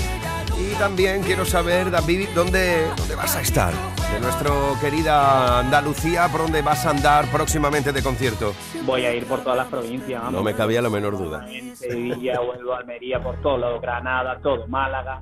y 0.60 0.74
también 0.76 1.22
quiero 1.24 1.46
saber, 1.46 1.92
David, 1.92 2.30
¿dónde, 2.34 2.88
dónde 2.96 3.16
vas 3.16 3.36
a 3.36 3.42
estar? 3.42 3.74
De 4.14 4.20
nuestra 4.22 4.50
querida 4.82 5.60
Andalucía, 5.60 6.28
¿por 6.30 6.42
dónde 6.42 6.62
vas 6.62 6.86
a 6.86 6.92
andar 6.92 7.26
próximamente 7.28 7.92
de 7.92 8.02
concierto? 8.02 8.54
Voy 8.86 9.06
a 9.06 9.14
ir 9.14 9.26
por 9.26 9.42
todas 9.42 9.58
las 9.58 9.68
provincias. 9.68 10.20
vamos. 10.22 10.34
No 10.34 10.44
me 10.44 10.54
cabía 10.56 10.82
la 10.82 10.90
menor 10.90 11.18
duda. 11.18 11.46
Sevilla, 11.76 12.40
Huelva, 12.42 12.78
Almería, 12.80 13.22
por 13.22 13.36
todos 13.42 13.60
lados, 13.60 13.82
Granada, 13.82 14.40
todo, 14.42 14.66
Málaga. 14.68 15.22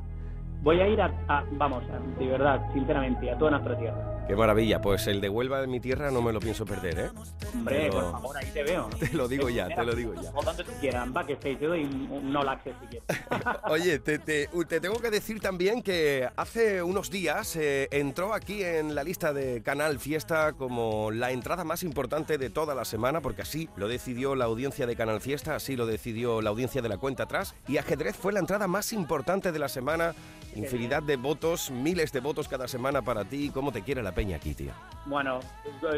Voy 0.62 0.80
a 0.82 0.88
ir 0.88 1.02
a, 1.02 1.12
a- 1.28 1.44
vamos, 1.52 1.84
de 2.20 2.28
verdad, 2.28 2.62
sinceramente, 2.74 3.30
a 3.32 3.38
toda 3.38 3.52
nuestra 3.52 3.78
tierra. 3.78 3.98
Qué 4.28 4.36
maravilla, 4.36 4.82
pues 4.82 5.06
el 5.06 5.22
de 5.22 5.30
Huelva 5.30 5.62
de 5.62 5.68
mi 5.68 5.80
tierra 5.80 6.10
no 6.10 6.20
me 6.20 6.34
lo 6.34 6.40
pienso 6.40 6.66
perder, 6.66 6.98
¿eh? 7.00 7.10
Hombre, 7.54 7.76
Pero- 7.92 8.02
por 8.02 8.12
favor, 8.12 8.38
ahí 8.38 8.50
te 8.52 8.64
veo. 8.64 8.90
Te 9.00 9.14
lo 9.14 9.28
digo 9.28 9.50
ya, 9.50 9.68
te 9.68 9.84
lo 9.86 9.94
digo 9.94 10.16
ya. 10.16 10.32
O 10.34 10.42
donde 10.42 10.64
tú 10.64 10.72
quieras, 10.82 11.08
va 11.16 11.26
que 11.28 11.36
te 11.36 11.56
doy 11.56 11.84
un 11.84 12.34
no 12.34 12.42
access 12.42 12.74
si 12.82 12.88
quieres. 12.88 13.08
Oye, 13.70 14.00
te, 14.00 14.18
te- 14.18 14.50
te 14.68 14.80
tengo 14.82 15.00
que 15.00 15.12
decir 15.12 15.40
también 15.40 15.84
que 15.84 16.28
hace 16.38 16.82
unos 16.82 17.12
días 17.12 17.56
eh, 17.56 17.88
entró 17.92 18.34
aquí 18.34 18.64
en 18.64 18.96
la 18.96 19.04
lista 19.04 19.32
de 19.32 19.62
Canal 19.62 20.00
Fiesta 20.00 20.54
como 20.54 21.12
la 21.12 21.30
entrada 21.32 21.64
más 21.64 21.84
importante 21.84 22.40
de 22.40 22.50
toda 22.50 22.74
la 22.74 22.84
semana, 22.86 23.22
porque 23.22 23.44
así 23.44 23.70
lo 23.76 23.88
decidió 23.88 24.34
la 24.34 24.46
audiencia 24.46 24.88
de 24.88 24.96
Canal 24.96 25.22
Fiesta, 25.22 25.56
así 25.56 25.76
lo 25.76 25.86
decidió 25.86 26.42
la 26.42 26.50
audiencia 26.50 26.82
de 26.82 26.90
la 26.90 26.98
cuenta 26.98 27.24
atrás, 27.24 27.54
y 27.68 27.78
ajedrez 27.78 28.16
fue 28.16 28.34
la 28.34 28.40
entrada 28.40 28.68
más 28.68 28.92
importante 28.92 29.52
de 29.52 29.60
la 29.60 29.70
semana. 29.70 30.16
Infinidad 30.56 31.04
de 31.04 31.18
votos, 31.18 31.70
miles 31.70 32.14
de 32.14 32.22
votos 32.22 32.48
cada 32.48 32.70
semana 32.70 33.02
para 33.02 33.26
ti. 33.26 33.52
¿Cómo 33.54 33.74
te 33.74 33.82
quiere 33.82 34.02
la 34.02 34.15
peña 34.16 34.38
aquí, 34.38 34.56
tío? 34.56 34.72
Bueno, 35.06 35.40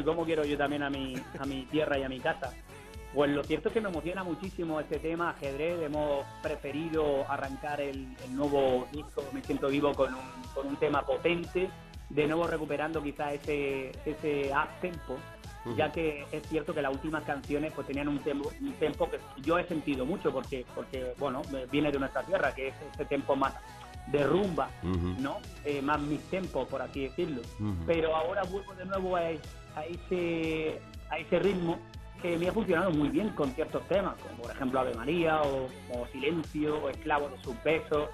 ¿cómo 0.04 0.26
quiero 0.26 0.44
yo 0.44 0.58
también 0.58 0.84
a 0.84 0.90
mi, 0.90 1.16
a 1.40 1.46
mi 1.46 1.64
tierra 1.68 1.98
y 1.98 2.04
a 2.04 2.10
mi 2.10 2.20
casa? 2.20 2.52
Pues 3.14 3.32
lo 3.32 3.44
cierto 3.44 3.70
es 3.70 3.74
que 3.74 3.80
me 3.80 3.90
emociona 3.90 4.24
muchísimo 4.24 4.82
este 4.82 5.00
tema, 5.00 5.30
ajedrez. 5.30 5.82
Hemos 5.82 6.26
preferido 6.44 7.26
arrancar 7.32 7.80
el, 7.80 8.16
el 8.24 8.36
nuevo 8.36 8.86
disco, 8.92 9.24
Me 9.32 9.42
Siento 9.42 9.70
Vivo, 9.70 9.94
con 9.94 10.14
un, 10.14 10.22
con 10.54 10.68
un 10.68 10.76
tema 10.76 11.04
potente, 11.04 11.70
de 12.10 12.28
nuevo 12.28 12.48
recuperando 12.48 13.02
quizás 13.02 13.34
ese, 13.34 13.92
ese 14.06 14.52
up 14.52 14.68
tempo, 14.82 15.18
ya 15.76 15.92
que 15.92 16.26
es 16.32 16.48
cierto 16.48 16.74
que 16.74 16.82
las 16.82 16.94
últimas 16.94 17.24
canciones 17.24 17.72
pues 17.74 17.88
tenían 17.88 18.08
un 18.08 18.20
tempo, 18.20 18.52
un 18.62 18.74
tempo 18.74 19.10
que 19.10 19.20
yo 19.42 19.58
he 19.58 19.64
sentido 19.66 20.06
mucho, 20.06 20.32
porque, 20.32 20.66
porque 20.76 21.14
bueno, 21.18 21.42
viene 21.72 21.92
de 21.92 22.00
nuestra 22.00 22.24
tierra, 22.24 22.54
que 22.54 22.70
es 22.70 22.76
ese 22.94 23.06
tempo 23.06 23.36
más 23.36 23.54
de 24.12 24.24
rumba. 24.26 24.70
¿no? 25.22 25.38
Eh, 25.66 25.82
más 25.82 26.00
mis 26.02 26.22
tempos, 26.30 26.68
por 26.68 26.82
así 26.82 27.02
decirlo. 27.04 27.42
Pero 27.86 28.16
ahora 28.16 28.44
vuelvo 28.44 28.74
de 28.76 28.86
nuevo 28.86 29.16
a, 29.18 29.22
a 29.76 29.86
ese, 29.86 30.80
a 31.10 31.18
ese 31.18 31.40
ritmo 31.40 31.78
que 32.22 32.38
me 32.38 32.48
ha 32.48 32.52
funcionado 32.52 32.90
muy 32.92 33.10
bien 33.10 33.30
con 33.30 33.52
ciertos 33.52 33.88
temas, 33.88 34.16
como 34.22 34.42
por 34.44 34.52
ejemplo 34.52 34.80
Ave 34.80 34.94
María, 34.96 35.42
o, 35.42 35.66
o 35.94 36.08
Silencio, 36.12 36.78
o 36.84 36.90
Esclavo 36.90 37.30
de 37.30 37.38
sus 37.44 37.62
besos. 37.64 38.10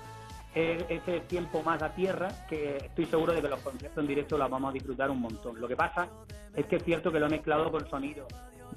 Es- 0.55 0.85
ese 0.89 1.21
tiempo 1.21 1.63
más 1.63 1.81
a 1.81 1.89
tierra 1.95 2.27
que 2.47 2.77
estoy 2.77 3.05
seguro 3.07 3.33
de 3.33 3.41
que 3.41 3.47
los 3.47 3.59
conciertos 3.61 3.99
en 4.03 4.07
directo 4.07 4.37
las 4.37 4.49
vamos 4.49 4.69
a 4.69 4.73
disfrutar 4.73 5.09
un 5.09 5.19
montón. 5.21 5.59
Lo 5.59 5.67
que 5.67 5.75
pasa 5.75 6.07
es 6.55 6.65
que 6.67 6.75
es 6.75 6.83
cierto 6.83 7.11
que 7.11 7.19
lo 7.19 7.25
he 7.25 7.29
mezclado 7.29 7.71
con 7.71 7.89
sonidos 7.89 8.27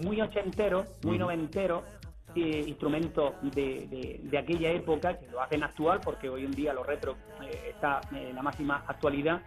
muy 0.00 0.20
ochenteros, 0.20 0.86
muy 1.04 1.18
noventeros, 1.18 1.82
eh, 2.36 2.64
instrumentos 2.68 3.34
de, 3.42 3.86
de- 3.88 4.20
de 4.22 4.38
aquella 4.38 4.72
época 4.72 5.18
que 5.18 5.26
lo 5.28 5.40
hacen 5.40 5.62
actual 5.64 6.02
porque 6.04 6.28
hoy 6.28 6.44
en 6.44 6.54
día 6.54 6.72
lo 6.74 6.84
retro 6.84 7.18
eh, 7.40 7.70
está 7.70 8.06
en 8.10 8.34
la 8.34 8.42
máxima 8.42 8.84
actualidad 8.86 9.42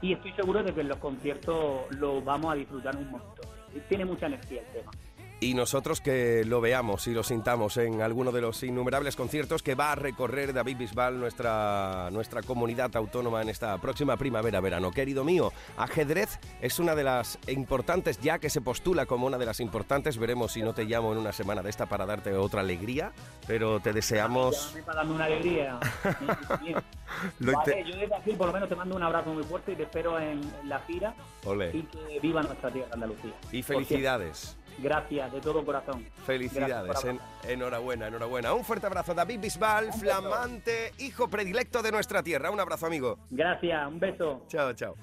y 0.00 0.12
estoy 0.12 0.32
seguro 0.34 0.62
de 0.62 0.74
que 0.74 0.80
en 0.82 0.88
los 0.88 0.98
conciertos 0.98 1.90
lo 1.92 2.22
vamos 2.22 2.52
a 2.52 2.56
disfrutar 2.56 2.96
un 2.96 3.10
montón. 3.10 3.46
Tiene 3.88 4.04
mucha 4.04 4.26
energía 4.26 4.60
el 4.62 4.68
tema. 4.68 4.94
Y 5.38 5.52
nosotros 5.52 6.00
que 6.00 6.44
lo 6.46 6.62
veamos 6.62 7.06
y 7.06 7.12
lo 7.12 7.22
sintamos 7.22 7.76
en 7.76 8.00
alguno 8.00 8.32
de 8.32 8.40
los 8.40 8.62
innumerables 8.62 9.16
conciertos 9.16 9.62
que 9.62 9.74
va 9.74 9.92
a 9.92 9.94
recorrer 9.94 10.54
David 10.54 10.78
Bisbal, 10.78 11.20
nuestra, 11.20 12.08
nuestra 12.10 12.40
comunidad 12.42 12.96
autónoma 12.96 13.42
en 13.42 13.50
esta 13.50 13.76
próxima 13.76 14.16
primavera-verano. 14.16 14.90
Querido 14.92 15.24
mío, 15.24 15.52
ajedrez 15.76 16.38
es 16.62 16.78
una 16.78 16.94
de 16.94 17.04
las 17.04 17.38
importantes, 17.48 18.18
ya 18.18 18.38
que 18.38 18.48
se 18.48 18.62
postula 18.62 19.04
como 19.04 19.26
una 19.26 19.36
de 19.36 19.44
las 19.44 19.60
importantes. 19.60 20.16
Veremos 20.16 20.52
si 20.52 20.62
no 20.62 20.72
te 20.72 20.84
llamo 20.84 21.12
en 21.12 21.18
una 21.18 21.32
semana 21.32 21.62
de 21.62 21.68
esta 21.68 21.84
para 21.84 22.06
darte 22.06 22.32
otra 22.32 22.62
alegría, 22.62 23.12
pero 23.46 23.78
te 23.80 23.92
deseamos... 23.92 24.74
Para 24.86 25.00
darme 25.00 25.16
una 25.16 25.26
alegría. 25.26 25.78
Lo 27.40 27.52
Vale, 27.52 27.84
yo 27.86 27.96
desde 27.96 28.14
aquí 28.14 28.32
por 28.32 28.46
lo 28.48 28.52
menos 28.54 28.68
te 28.68 28.74
mando 28.74 28.96
un 28.96 29.02
abrazo 29.02 29.34
muy 29.34 29.44
fuerte 29.44 29.72
y 29.72 29.76
te 29.76 29.82
espero 29.82 30.18
en, 30.18 30.40
en 30.62 30.68
la 30.68 30.80
gira 30.80 31.14
Ole. 31.44 31.70
y 31.72 31.82
que 31.82 32.20
viva 32.20 32.42
nuestra 32.42 32.70
tierra 32.70 32.88
Andalucía. 32.92 33.32
Y 33.52 33.62
felicidades. 33.62 34.56
Gracias, 34.78 35.32
de 35.32 35.40
todo 35.40 35.64
corazón. 35.64 36.04
Felicidades, 36.26 37.04
en- 37.04 37.20
enhorabuena, 37.48 38.08
enhorabuena. 38.08 38.52
Un 38.52 38.64
fuerte 38.64 38.86
abrazo, 38.86 39.14
David 39.14 39.40
Bisbal, 39.40 39.92
flamante 39.92 40.92
hijo 40.98 41.28
predilecto 41.28 41.82
de 41.82 41.92
nuestra 41.92 42.22
tierra. 42.22 42.50
Un 42.50 42.60
abrazo, 42.60 42.86
amigo. 42.86 43.18
Gracias, 43.30 43.88
un 43.88 43.98
beso. 43.98 44.42
Chao, 44.48 44.72
chao. 44.74 44.94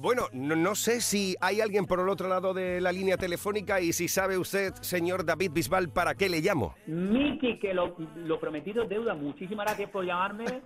Bueno, 0.00 0.28
no, 0.32 0.56
no 0.56 0.74
sé 0.74 1.02
si 1.02 1.36
hay 1.42 1.60
alguien 1.60 1.84
por 1.84 2.00
el 2.00 2.08
otro 2.08 2.26
lado 2.26 2.54
de 2.54 2.80
la 2.80 2.90
línea 2.90 3.18
telefónica 3.18 3.82
y 3.82 3.92
si 3.92 4.08
sabe 4.08 4.38
usted, 4.38 4.72
señor 4.80 5.26
David 5.26 5.50
Bisbal, 5.52 5.90
para 5.90 6.14
qué 6.14 6.30
le 6.30 6.40
llamo. 6.40 6.74
Miki, 6.86 7.58
que 7.58 7.74
lo, 7.74 7.94
lo 8.16 8.40
prometido 8.40 8.84
es 8.84 8.88
deuda. 8.88 9.12
Muchísimas 9.12 9.66
gracias 9.66 9.90
por 9.90 10.06
llamarme. 10.06 10.62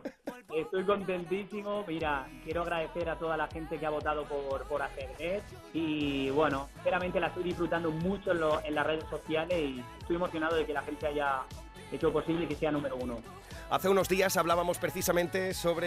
Estoy 0.54 0.84
contentísimo. 0.84 1.84
Mira, 1.88 2.28
quiero 2.44 2.62
agradecer 2.62 3.08
a 3.10 3.18
toda 3.18 3.36
la 3.36 3.48
gente 3.48 3.76
que 3.76 3.84
ha 3.84 3.90
votado 3.90 4.22
por, 4.22 4.68
por 4.68 4.80
ajedrez. 4.82 5.42
Y 5.72 6.30
bueno, 6.30 6.68
sinceramente 6.74 7.18
la 7.18 7.26
estoy 7.26 7.42
disfrutando 7.42 7.90
mucho 7.90 8.30
en, 8.30 8.38
lo- 8.40 8.62
en 8.64 8.72
las 8.76 8.86
redes 8.86 9.04
sociales 9.10 9.58
y 9.58 9.82
estoy 9.98 10.14
emocionado 10.14 10.54
de 10.54 10.64
que 10.64 10.72
la 10.72 10.82
gente 10.82 11.08
haya 11.08 11.40
hecho 11.90 12.12
posible 12.12 12.46
que 12.46 12.54
sea 12.54 12.70
número 12.70 12.94
uno. 12.94 13.18
Hace 13.70 13.88
unos 13.88 14.09
días 14.09 14.37
hablábamos 14.37 14.79
precisamente 14.79 15.55
sobre 15.55 15.87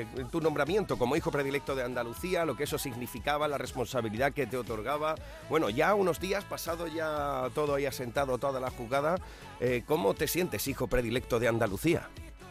eh, 0.00 0.06
tu 0.32 0.40
nombramiento 0.40 0.96
como 0.96 1.14
hijo 1.14 1.30
predilecto 1.30 1.74
de 1.74 1.84
Andalucía, 1.84 2.46
lo 2.46 2.56
que 2.56 2.64
eso 2.64 2.78
significaba, 2.78 3.46
la 3.48 3.58
responsabilidad 3.58 4.32
que 4.32 4.46
te 4.46 4.56
otorgaba. 4.56 5.14
Bueno, 5.50 5.68
ya 5.68 5.94
unos 5.94 6.20
días, 6.20 6.44
pasado 6.44 6.86
ya 6.86 7.48
todo 7.54 7.74
ahí 7.74 7.84
asentado, 7.84 8.38
toda 8.38 8.60
la 8.60 8.70
jugada, 8.70 9.16
eh, 9.60 9.82
¿cómo 9.86 10.14
te 10.14 10.26
sientes 10.26 10.66
hijo 10.68 10.86
predilecto 10.86 11.38
de 11.38 11.48
Andalucía? 11.48 12.08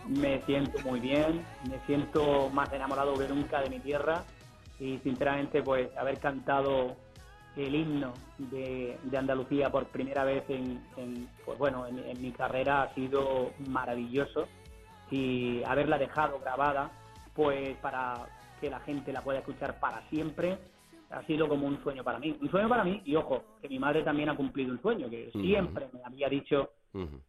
Me 0.08 0.42
siento 0.46 0.80
muy 0.82 1.00
bien, 1.00 1.44
me 1.68 1.80
siento 1.88 2.50
más 2.50 2.72
enamorado 2.72 3.15
que 3.15 3.28
nunca 3.28 3.62
de 3.62 3.70
mi 3.72 3.80
tierra 3.80 4.24
y 4.80 5.00
sinceramente 5.00 5.63
pues 5.63 5.89
haber 5.98 6.20
cantado 6.20 6.96
el 7.55 7.75
himno 7.75 8.13
de, 8.38 8.97
de 9.03 9.17
Andalucía 9.17 9.69
por 9.69 9.88
primera 9.88 10.23
vez 10.23 10.43
en, 10.49 10.81
en, 10.97 11.27
pues 11.45 11.57
bueno 11.57 11.88
en, 11.88 11.99
en 11.99 12.21
mi 12.21 12.31
carrera 12.31 12.83
ha 12.83 12.93
sido 12.95 13.51
maravilloso 13.67 14.47
y 15.12 15.63
haberla 15.63 15.97
dejado 15.97 16.39
grabada 16.39 16.91
pues 17.33 17.75
para 17.77 18.27
que 18.62 18.69
la 18.69 18.79
gente 18.81 19.12
la 19.12 19.21
pueda 19.21 19.39
escuchar 19.39 19.79
para 19.79 20.07
siempre 20.09 20.57
ha 21.09 21.23
sido 21.23 21.47
como 21.47 21.65
un 21.67 21.81
sueño 21.83 22.03
para 22.03 22.19
mí 22.19 22.38
un 22.39 22.51
sueño 22.51 22.69
para 22.69 22.83
mí 22.83 23.01
y 23.03 23.15
ojo 23.15 23.43
que 23.62 23.67
mi 23.67 23.79
madre 23.79 24.03
también 24.03 24.29
ha 24.29 24.35
cumplido 24.35 24.71
un 24.71 24.81
sueño 24.81 25.09
que 25.09 25.31
siempre 25.31 25.89
me 25.91 26.01
había 26.03 26.29
dicho 26.29 26.69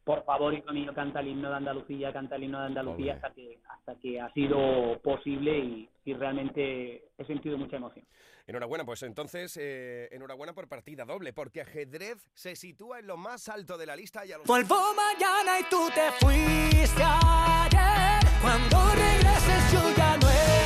por 0.05 0.25
favor, 0.25 0.55
hijo 0.55 0.73
mío, 0.73 0.93
canta 0.95 1.21
el 1.21 1.29
himno 1.29 1.51
de 1.51 1.57
Andalucía, 1.57 2.13
canta 2.13 2.37
el 2.37 2.45
himno 2.45 2.61
de 2.61 2.67
Andalucía 2.67 3.13
Hombre. 3.13 3.27
hasta 3.27 3.31
que, 3.35 3.59
hasta 3.69 3.95
que 3.97 4.21
ha 4.21 4.33
sido 4.33 4.99
posible 5.03 5.59
y, 5.59 5.89
y 6.07 6.15
realmente 6.15 7.11
he 7.19 7.25
sentido 7.27 7.59
mucha 7.59 7.77
emoción. 7.77 8.05
Enhorabuena, 8.51 8.85
pues 8.85 9.05
entonces, 9.05 9.57
eh, 9.61 10.09
enhorabuena 10.11 10.53
por 10.53 10.67
partida 10.67 11.05
doble, 11.05 11.33
porque 11.33 11.61
ajedrez 11.61 12.19
se 12.35 12.57
sitúa 12.57 12.99
en 12.99 13.07
lo 13.07 13.17
más 13.17 13.49
alto 13.49 13.79
de 13.79 13.87
la 13.87 13.95
lista. 13.95 14.25
Ya 14.25 14.39
lo 14.39 14.45
Vuelvo 14.45 14.93
mañana 14.93 15.61
y 15.61 15.65
tú 15.71 15.89
te 15.95 16.11
fuiste 16.19 17.01
ayer. 17.01 18.29
Cuando 18.43 18.93
regreses 18.93 19.73
yo 19.73 19.97
ya 19.97 20.17
no 20.17 20.29
estaré. 20.29 20.60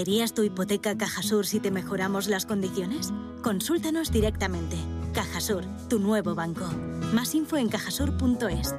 ¿Traerías 0.00 0.32
tu 0.32 0.42
hipoteca 0.44 0.96
Cajasur 0.96 1.44
si 1.46 1.60
te 1.60 1.70
mejoramos 1.70 2.26
las 2.26 2.46
condiciones? 2.46 3.12
Consúltanos 3.42 4.10
directamente. 4.10 4.78
Cajasur, 5.12 5.66
tu 5.90 5.98
nuevo 5.98 6.34
banco. 6.34 6.64
Más 7.12 7.34
info 7.34 7.58
en 7.58 7.68
cajasur.es. 7.68 8.74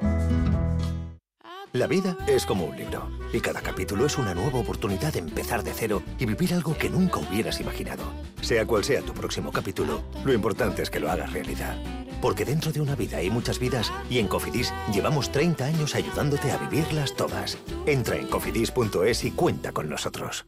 La 1.72 1.86
vida 1.86 2.16
es 2.26 2.44
como 2.44 2.64
un 2.64 2.76
libro 2.76 3.08
y 3.32 3.38
cada 3.38 3.60
capítulo 3.60 4.06
es 4.06 4.18
una 4.18 4.34
nueva 4.34 4.58
oportunidad 4.58 5.12
de 5.12 5.20
empezar 5.20 5.62
de 5.62 5.72
cero 5.72 6.02
y 6.18 6.26
vivir 6.26 6.54
algo 6.54 6.76
que 6.76 6.90
nunca 6.90 7.20
hubieras 7.20 7.60
imaginado. 7.60 8.02
Sea 8.40 8.66
cual 8.66 8.82
sea 8.82 9.02
tu 9.02 9.14
próximo 9.14 9.52
capítulo, 9.52 10.02
lo 10.24 10.32
importante 10.32 10.82
es 10.82 10.90
que 10.90 10.98
lo 10.98 11.08
hagas 11.08 11.32
realidad. 11.32 11.80
Porque 12.20 12.44
dentro 12.44 12.72
de 12.72 12.80
una 12.80 12.96
vida 12.96 13.18
hay 13.18 13.30
muchas 13.30 13.60
vidas 13.60 13.92
y 14.10 14.18
en 14.18 14.26
Cofidis 14.26 14.74
llevamos 14.92 15.30
30 15.30 15.66
años 15.66 15.94
ayudándote 15.94 16.50
a 16.50 16.58
vivirlas 16.58 17.14
todas. 17.14 17.58
Entra 17.86 18.16
en 18.16 18.26
cofidis.es 18.26 19.22
y 19.22 19.30
cuenta 19.30 19.70
con 19.70 19.88
nosotros. 19.88 20.46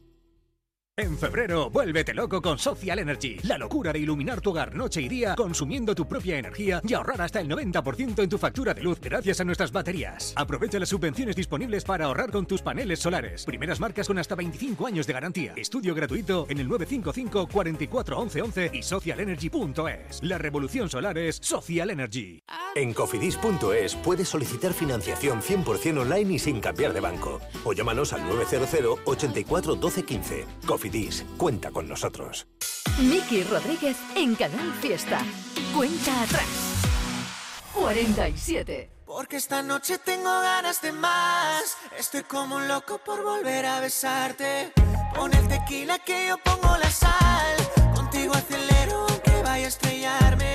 En 0.97 1.17
febrero, 1.17 1.69
vuélvete 1.69 2.13
loco 2.13 2.41
con 2.41 2.57
Social 2.57 2.99
Energy. 2.99 3.37
La 3.43 3.57
locura 3.57 3.91
de 3.91 3.99
iluminar 3.99 4.39
tu 4.39 4.51
hogar 4.51 4.73
noche 4.73 5.01
y 5.01 5.09
día 5.09 5.35
consumiendo 5.35 5.93
tu 5.93 6.07
propia 6.07 6.37
energía 6.37 6.79
y 6.87 6.93
ahorrar 6.93 7.21
hasta 7.21 7.41
el 7.41 7.49
90% 7.49 8.23
en 8.23 8.29
tu 8.29 8.37
factura 8.37 8.73
de 8.73 8.81
luz 8.81 9.01
gracias 9.01 9.41
a 9.41 9.43
nuestras 9.43 9.73
baterías. 9.73 10.31
Aprovecha 10.37 10.79
las 10.79 10.87
subvenciones 10.87 11.35
disponibles 11.35 11.83
para 11.83 12.05
ahorrar 12.05 12.31
con 12.31 12.45
tus 12.45 12.61
paneles 12.61 12.99
solares. 12.99 13.43
Primeras 13.43 13.81
marcas 13.81 14.07
con 14.07 14.17
hasta 14.19 14.35
25 14.35 14.87
años 14.87 15.05
de 15.05 15.11
garantía. 15.11 15.51
Estudio 15.57 15.93
gratuito 15.93 16.45
en 16.47 16.59
el 16.59 16.69
955 16.69 17.49
44 17.51 18.17
11 18.17 18.41
11 18.41 18.71
y 18.71 18.81
socialenergy.es. 18.81 20.23
La 20.23 20.37
revolución 20.37 20.89
solar 20.89 21.17
es 21.17 21.35
Social 21.41 21.89
Energy. 21.89 22.41
En 22.73 22.93
cofidis.es 22.93 23.95
puedes 23.95 24.29
solicitar 24.29 24.71
financiación 24.71 25.41
100% 25.41 25.99
online 25.99 26.35
y 26.35 26.39
sin 26.39 26.61
cambiar 26.61 26.93
de 26.93 27.01
banco. 27.01 27.41
O 27.65 27.73
llámanos 27.73 28.13
al 28.13 28.25
900 28.29 28.99
84 29.03 29.75
12 29.75 30.03
15. 30.03 30.45
Cofidis, 30.65 30.84
cuenta 31.37 31.71
con 31.71 31.87
nosotros. 31.87 32.47
Miki 32.99 33.43
Rodríguez 33.43 33.97
en 34.15 34.35
Canal 34.35 34.71
Fiesta. 34.81 35.19
Cuenta 35.75 36.23
atrás. 36.23 36.47
47. 37.73 38.89
Porque 39.05 39.37
esta 39.37 39.61
noche 39.61 39.97
tengo 39.97 40.29
ganas 40.29 40.81
de 40.81 40.91
más. 40.91 41.77
Estoy 41.97 42.23
como 42.23 42.55
un 42.55 42.67
loco 42.67 42.99
por 43.05 43.23
volver 43.23 43.65
a 43.65 43.79
besarte. 43.79 44.73
Pon 45.15 45.33
el 45.33 45.47
tequila 45.47 45.99
que 45.99 46.27
yo 46.27 46.37
pongo 46.37 46.77
la 46.77 46.89
sal. 46.89 47.55
Contigo 47.95 48.33
acelero 48.33 49.05
aunque 49.09 49.41
vaya 49.43 49.65
a 49.65 49.69
estrellarme. 49.69 50.54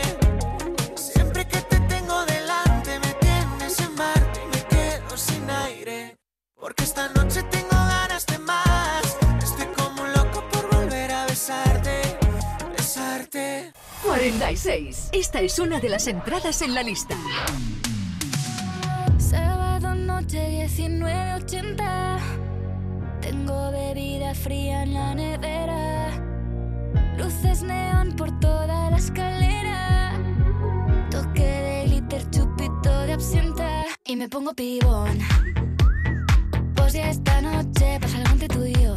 Besarte. 13.31 13.73
46. 14.03 15.11
Esta 15.13 15.41
es 15.41 15.59
una 15.59 15.81
de 15.81 15.89
las 15.89 16.07
entradas 16.07 16.63
en 16.63 16.75
la 16.75 16.83
lista. 16.83 17.17
Sábado 19.19 19.95
noche 19.95 20.67
19.80 20.67 22.19
Tengo 23.21 23.71
bebida 23.71 24.35
fría 24.35 24.83
en 24.83 24.95
la 24.95 25.15
nevera 25.15 26.11
Luces 27.19 27.63
neón 27.63 28.17
por 28.17 28.39
toda 28.41 28.91
la 28.91 28.97
escalera 28.97 30.19
Toque 31.11 31.43
de 31.43 31.85
glitter, 31.87 32.31
chupito 32.31 33.01
de 33.03 33.13
absenta 33.13 33.85
Y 34.05 34.17
me 34.17 34.29
pongo 34.29 34.55
pibón 34.55 35.19
Pues 36.75 36.95
ya 36.95 37.11
esta 37.11 37.41
noche 37.41 37.99
pasa 38.01 38.17
algo 38.19 38.33
entre 38.33 38.49
tú 38.49 38.65
y 38.65 38.73
yo 38.73 38.97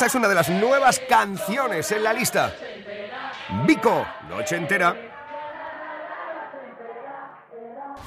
Esta 0.00 0.06
es 0.06 0.14
una 0.14 0.28
de 0.28 0.34
las 0.34 0.48
nuevas 0.48 0.98
canciones 0.98 1.92
en 1.92 2.02
la 2.02 2.14
lista. 2.14 2.56
Vico, 3.66 4.06
noche 4.30 4.56
entera. 4.56 4.96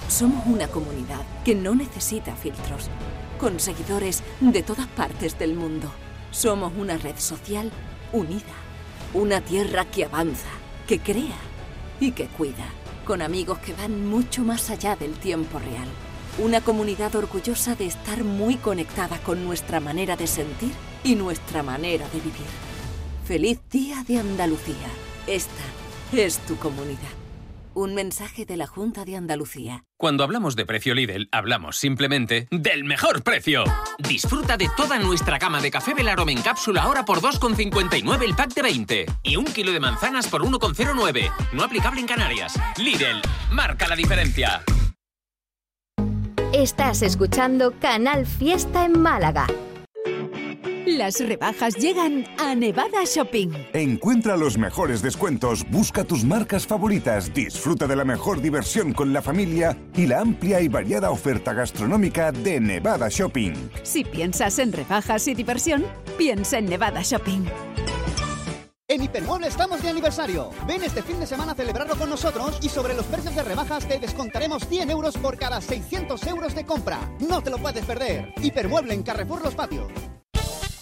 Somos 0.08 0.44
una 0.48 0.68
comunidad 0.70 1.22
que 1.46 1.54
no 1.54 1.76
necesita 1.76 2.36
filtros. 2.36 2.90
con 3.40 3.60
seguidores 3.60 4.24
de 4.40 4.64
todas 4.64 4.88
partes 4.88 5.38
del 5.38 5.54
mundo. 5.54 5.88
Somos 6.32 6.74
una 6.76 6.98
red 6.98 7.16
social 7.18 7.72
unida, 8.12 8.56
una 9.14 9.42
tierra 9.42 9.86
que 9.86 10.06
avanza, 10.06 10.50
que 10.88 10.98
crea 10.98 11.38
y 12.00 12.14
que 12.14 12.26
cuida, 12.26 12.66
con 13.06 13.22
amigos 13.22 13.60
que 13.60 13.74
van 13.74 14.08
mucho 14.08 14.42
más 14.42 14.72
allá 14.72 14.96
del 14.96 15.14
tiempo 15.14 15.60
real. 15.60 15.88
Una 16.40 16.60
comunidad 16.62 17.16
orgullosa 17.16 17.76
de 17.76 17.86
estar 17.86 18.24
muy 18.24 18.56
conectada 18.56 19.20
con 19.20 19.46
nuestra 19.46 19.80
manera 19.80 20.16
de 20.16 20.26
sentir 20.26 20.74
y 21.04 21.16
nuestra 21.16 21.64
manera 21.64 22.08
de 22.10 22.20
vivir. 22.20 22.48
Feliz 23.26 23.60
Día 23.70 24.04
de 24.08 24.20
Andalucía. 24.20 24.90
Esta 25.28 25.64
es 26.12 26.40
tu 26.40 26.56
comunidad. 26.58 27.00
Un 27.76 27.96
mensaje 27.96 28.46
de 28.46 28.56
la 28.56 28.68
Junta 28.68 29.04
de 29.04 29.16
Andalucía. 29.16 29.84
Cuando 29.98 30.24
hablamos 30.24 30.56
de 30.56 30.66
precio 30.66 30.94
Lidl, 30.94 31.28
hablamos 31.32 31.78
simplemente 31.78 32.48
del 32.52 32.84
mejor 32.84 33.24
precio. 33.24 33.64
Disfruta 33.98 34.58
de 34.58 34.70
toda 34.78 35.00
nuestra 35.00 35.40
gama 35.40 35.60
de 35.60 35.72
café 35.72 35.96
Belarome 35.96 36.34
en 36.34 36.42
cápsula 36.42 36.84
ahora 36.84 37.04
por 37.04 37.22
2,59 37.22 38.24
el 38.24 38.36
pack 38.36 38.54
de 38.54 38.62
20 38.62 39.06
y 39.24 39.36
un 39.38 39.46
kilo 39.46 39.72
de 39.72 39.80
manzanas 39.80 40.28
por 40.28 40.44
1,09. 40.44 41.32
No 41.54 41.64
aplicable 41.64 42.02
en 42.02 42.08
Canarias. 42.08 42.60
Lidl, 42.78 43.22
marca 43.52 43.88
la 43.88 43.96
diferencia. 43.96 44.62
Estás 46.54 47.02
escuchando 47.02 47.74
Canal 47.80 48.28
Fiesta 48.28 48.86
en 48.86 49.02
Málaga. 49.02 49.48
Las 50.86 51.20
rebajas 51.26 51.76
llegan 51.76 52.26
a 52.38 52.56
Nevada 52.56 53.06
Shopping. 53.06 53.52
Encuentra 53.72 54.36
los 54.36 54.58
mejores 54.58 55.02
descuentos, 55.02 55.66
busca 55.70 56.04
tus 56.04 56.26
marcas 56.26 56.68
favoritas, 56.68 57.34
disfruta 57.34 57.88
de 57.88 57.96
la 57.96 58.04
mejor 58.04 58.42
diversión 58.42 58.92
con 58.92 59.14
la 59.14 59.22
familia 59.22 59.78
y 59.96 60.08
la 60.08 60.20
amplia 60.20 60.60
y 60.60 60.68
variada 60.68 61.10
oferta 61.10 61.54
gastronómica 61.54 62.34
de 62.34 62.60
Nevada 62.60 63.08
Shopping. 63.10 63.54
Si 63.84 64.04
piensas 64.04 64.60
en 64.60 64.74
rebajas 64.74 65.26
y 65.30 65.36
diversión, 65.36 65.86
piensa 66.18 66.58
en 66.58 66.66
Nevada 66.66 67.02
Shopping. 67.02 67.46
En 68.90 69.02
Hipermueble 69.02 69.48
estamos 69.48 69.82
de 69.82 69.90
aniversario. 69.90 70.50
Ven 70.68 70.84
este 70.84 71.02
fin 71.02 71.18
de 71.18 71.26
semana 71.26 71.54
a 71.54 71.56
celebrarlo 71.56 71.96
con 71.96 72.10
nosotros 72.10 72.60
y 72.62 72.68
sobre 72.68 72.94
los 72.94 73.06
precios 73.06 73.34
de 73.36 73.44
rebajas 73.44 73.88
te 73.88 74.00
descontaremos 74.00 74.68
100 74.68 74.90
euros 74.90 75.18
por 75.18 75.38
cada 75.38 75.62
600 75.62 76.28
euros 76.28 76.54
de 76.54 76.66
compra. 76.66 77.00
No 77.22 77.42
te 77.42 77.52
lo 77.52 77.58
puedes 77.58 77.86
perder. 77.86 78.34
Hipermueble 78.42 78.94
en 78.94 79.04
Carrefour 79.04 79.42
Los 79.42 79.56
Patios. 79.56 79.88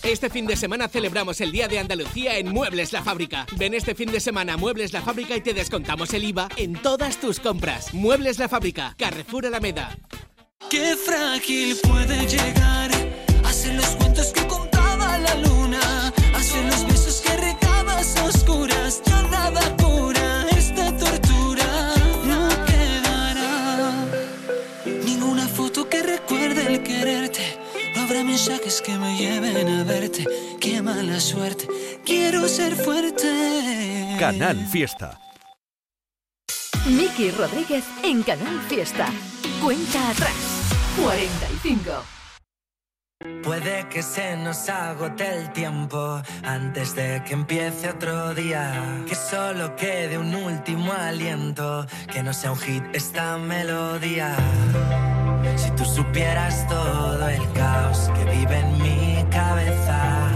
Este 0.03 0.31
fin 0.31 0.47
de 0.47 0.55
semana 0.55 0.87
celebramos 0.87 1.39
el 1.41 1.51
Día 1.51 1.67
de 1.67 1.77
Andalucía 1.77 2.39
en 2.39 2.49
Muebles 2.49 2.91
La 2.91 3.03
Fábrica. 3.03 3.45
Ven 3.55 3.75
este 3.75 3.93
fin 3.93 4.11
de 4.11 4.19
semana 4.19 4.53
a 4.53 4.57
Muebles 4.57 4.93
La 4.93 5.01
Fábrica 5.01 5.35
y 5.35 5.41
te 5.41 5.53
descontamos 5.53 6.11
el 6.15 6.23
IVA 6.23 6.49
en 6.57 6.73
todas 6.73 7.17
tus 7.17 7.39
compras. 7.39 7.93
Muebles 7.93 8.39
La 8.39 8.49
Fábrica, 8.49 8.95
Carrefour 8.97 9.45
Alameda. 9.45 9.95
Qué 10.71 10.95
frágil 10.95 11.77
puede 11.83 12.25
llegar 12.25 12.89
a 13.43 13.73
los 13.73 13.85
cuentos 13.97 14.31
que 14.33 14.47
contaba 14.47 15.19
la 15.19 15.35
luna, 15.35 16.07
a 16.07 16.61
los 16.63 16.87
besos 16.87 17.21
que 17.21 17.37
regabas 17.37 18.17
a 18.17 18.23
oscuras. 18.25 19.03
Ya 19.05 19.21
nada 19.23 19.77
cura 19.77 20.20
mensajes 28.41 28.81
que 28.81 28.97
me 28.97 29.15
lleven 29.17 29.67
a 29.67 29.83
verte. 29.83 30.25
Qué 30.59 30.81
mala 30.81 31.19
suerte, 31.19 31.67
quiero 32.03 32.47
ser 32.47 32.75
fuerte. 32.75 34.15
Canal 34.19 34.57
Fiesta. 34.65 35.19
Miki 36.87 37.29
Rodríguez 37.29 37.83
en 38.03 38.23
Canal 38.23 38.59
Fiesta. 38.67 39.05
Cuenta 39.61 40.09
atrás. 40.09 40.33
45. 40.99 41.91
Puede 43.43 43.87
que 43.89 44.01
se 44.01 44.35
nos 44.37 44.67
agote 44.69 45.27
el 45.27 45.53
tiempo 45.53 46.19
antes 46.43 46.95
de 46.95 47.21
que 47.23 47.33
empiece 47.33 47.91
otro 47.91 48.33
día. 48.33 49.03
Que 49.07 49.13
solo 49.13 49.75
quede 49.75 50.17
un 50.17 50.33
último 50.33 50.91
aliento, 50.93 51.85
que 52.11 52.23
no 52.23 52.33
sea 52.33 52.53
un 52.53 52.57
hit 52.57 52.83
esta 52.93 53.37
melodía. 53.37 54.35
Si 55.55 55.71
tú 55.71 55.85
supieras 55.85 56.67
todo 56.67 57.27
el 57.27 57.51
caos 57.53 58.09
que 58.15 58.23
vive 58.25 58.59
en 58.59 58.81
mi 58.81 59.25
cabeza, 59.29 60.29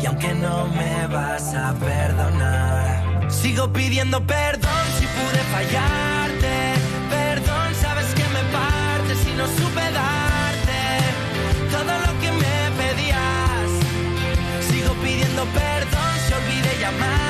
y 0.00 0.06
aunque 0.06 0.34
no 0.34 0.66
me 0.66 1.06
vas 1.06 1.54
a 1.54 1.72
perdonar, 1.74 3.30
sigo 3.30 3.72
pidiendo 3.72 4.20
perdón 4.26 4.84
si 4.98 5.06
pude 5.06 5.40
fallarte. 5.54 6.74
Perdón, 7.10 7.74
sabes 7.80 8.06
que 8.14 8.24
me 8.36 8.42
parte 8.50 9.14
si 9.24 9.32
no 9.34 9.46
supe 9.46 9.84
darte 10.00 10.80
todo 11.70 11.92
lo 12.06 12.20
que 12.20 12.30
me 12.32 12.56
pedías. 12.80 13.68
Sigo 14.68 14.94
pidiendo 14.94 15.44
perdón 15.46 16.12
si 16.26 16.32
olvidé 16.34 16.80
llamarte. 16.80 17.21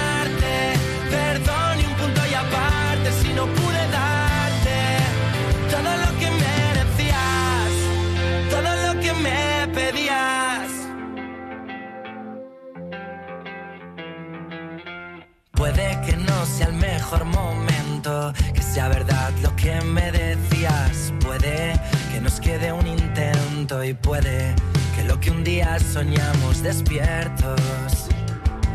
Sea 16.47 16.67
el 16.67 16.75
mejor 16.75 17.25
momento, 17.25 18.33
que 18.55 18.63
sea 18.63 18.89
verdad 18.89 19.31
lo 19.43 19.55
que 19.57 19.81
me 19.83 20.11
decías. 20.11 21.13
Puede 21.21 21.81
que 22.13 22.21
nos 22.21 22.41
quede 22.41 22.73
un 22.73 22.87
intento 22.87 23.85
y 23.85 23.95
puede 23.95 24.55
que 24.97 25.05
lo 25.05 25.21
que 25.21 25.31
un 25.31 25.45
día 25.45 25.79
soñamos 25.79 26.63
despiertos 26.63 27.61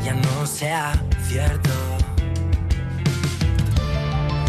ya 0.04 0.14
no 0.14 0.46
sea 0.48 0.94
cierto. 1.28 1.70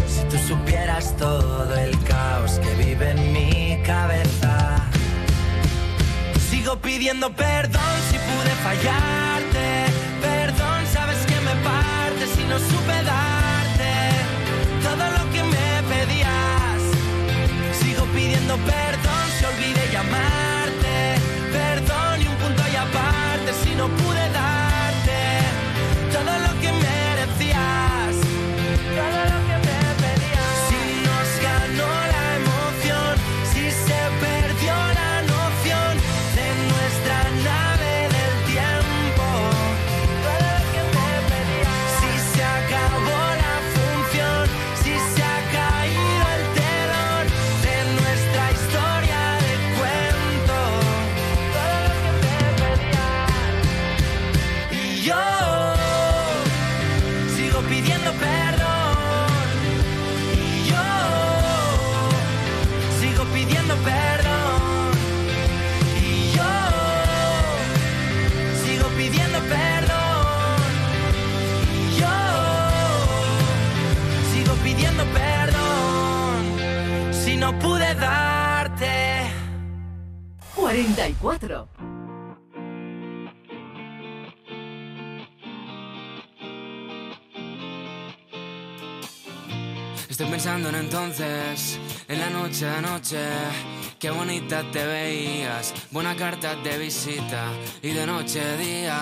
Si 0.07 0.21
tú 0.29 0.37
supieras 0.47 1.15
todo 1.17 1.75
el 1.75 1.97
caos 2.03 2.59
que 2.59 2.73
vive 2.75 3.11
en 3.11 3.33
mi 3.33 3.83
cabeza, 3.83 4.77
sigo 6.49 6.77
pidiendo 6.79 7.33
perdón 7.35 7.95
si 8.09 8.17
pude 8.17 8.51
fallarte. 8.63 9.85
Perdón, 10.21 10.85
sabes 10.93 11.17
que 11.25 11.35
me 11.41 11.55
parte 11.63 12.25
si 12.35 12.43
no 12.45 12.57
supe 12.59 12.98
perdón 18.65 19.25
si 19.37 19.45
olvidé 19.45 19.91
llamarte. 19.91 21.15
Perdón 21.51 22.21
y 22.21 22.27
un 22.27 22.35
punto 22.35 22.63
y 22.71 22.75
aparte 22.75 23.53
si 23.63 23.75
no 23.75 23.87
pude 23.87 24.19
darte 24.31 24.38
entonces, 90.79 91.77
en 92.07 92.19
la 92.19 92.29
noche 92.29 92.65
de 92.65 92.81
noche, 92.81 93.17
qué 93.99 94.09
bonita 94.09 94.63
te 94.71 94.85
veías, 94.85 95.73
buena 95.91 96.15
carta 96.15 96.55
de 96.55 96.77
visita 96.77 97.51
y 97.81 97.89
de 97.89 98.05
noche 98.05 98.39
a 98.41 98.57
día 98.57 98.97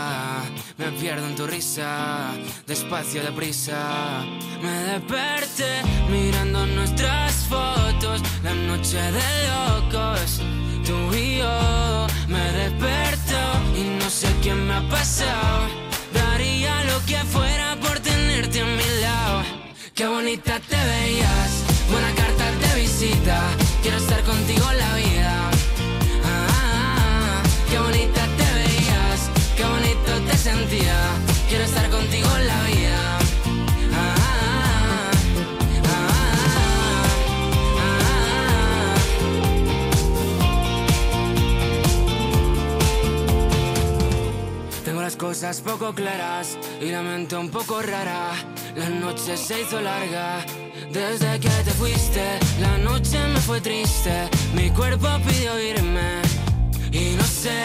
me 0.78 0.92
pierdo 1.00 1.28
en 1.28 1.36
tu 1.36 1.46
risa, 1.46 2.32
despacio 2.66 3.22
deprisa 3.22 4.26
me 4.62 4.72
desperté 4.92 5.82
mirando 6.10 6.66
nuestras 6.66 7.34
fotos, 7.48 8.22
la 8.44 8.54
noche 8.54 8.98
de 8.98 9.30
locos, 9.48 10.42
tú 10.86 11.14
y 11.16 11.38
yo 11.38 12.08
me 12.28 12.52
desperto 12.54 13.40
y 13.76 13.84
no 14.00 14.10
sé 14.10 14.28
quién 14.42 14.68
me 14.68 14.74
ha 14.74 14.90
pasado, 14.90 15.68
daría 16.14 16.84
lo 16.86 17.06
que 17.06 17.18
fuera 17.18 17.76
por 17.82 18.00
tenerte 18.00 18.62
a 18.62 18.66
mi 18.66 19.02
lado, 19.02 19.44
qué 19.94 20.08
bonita 20.08 20.60
te 20.60 20.76
veías. 20.76 21.67
Buena 21.90 22.14
carta 22.16 22.52
de 22.52 22.82
visita, 22.82 23.40
quiero 23.82 23.98
estar 23.98 24.22
contigo 24.24 24.66
la 24.74 24.96
vida. 24.96 25.50
Ah, 26.24 26.48
ah, 26.50 27.40
ah, 27.40 27.44
qué 27.70 27.80
bonita 27.80 28.28
te 28.38 28.54
veías, 28.60 29.30
qué 29.56 29.64
bonito 29.64 30.12
te 30.30 30.38
sentía. 30.38 30.98
Quiero 31.48 31.64
estar 31.64 31.90
contigo 31.90 32.28
la 32.46 32.64
vida. 32.64 33.18
Ah, 33.94 34.16
ah, 34.20 35.12
ah, 35.86 36.10
ah, 37.80 37.90
ah. 37.90 38.96
Tengo 44.84 45.02
las 45.02 45.16
cosas 45.16 45.62
poco 45.62 45.94
claras 45.94 46.58
y 46.82 46.92
la 46.92 47.02
mente 47.02 47.38
un 47.38 47.50
poco 47.50 47.82
rara. 47.82 48.32
La 48.76 48.90
noche 48.90 49.38
se 49.38 49.62
hizo 49.62 49.80
larga. 49.80 50.46
Desde 50.92 51.40
que 51.40 51.50
te 51.50 51.72
fuiste, 51.72 52.40
la 52.62 52.78
noche 52.78 53.20
me 53.34 53.40
fue 53.42 53.60
triste. 53.60 54.30
Mi 54.56 54.70
cuerpo 54.70 55.08
pidió 55.28 55.60
irme 55.60 56.22
y 56.92 57.16
no 57.16 57.24
sé 57.24 57.60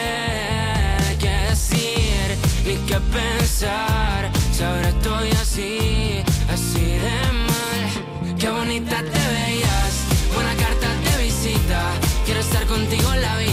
qué 1.21 1.31
decir 1.51 2.37
ni 2.67 2.75
qué 2.89 2.99
pensar. 3.13 4.31
Si 4.53 4.63
ahora 4.63 4.89
estoy 4.89 5.31
así, 5.41 6.23
así 6.53 6.81
de 6.81 7.19
mal. 7.49 8.37
Qué 8.39 8.51
bonita 8.51 8.97
te 8.99 9.23
veías, 9.35 9.95
buena 10.35 10.55
carta 10.57 10.89
de 11.17 11.25
visita. 11.25 11.81
Quiero 12.25 12.41
estar 12.41 12.67
contigo 12.67 13.15
en 13.15 13.23
la 13.23 13.37
vida. 13.39 13.52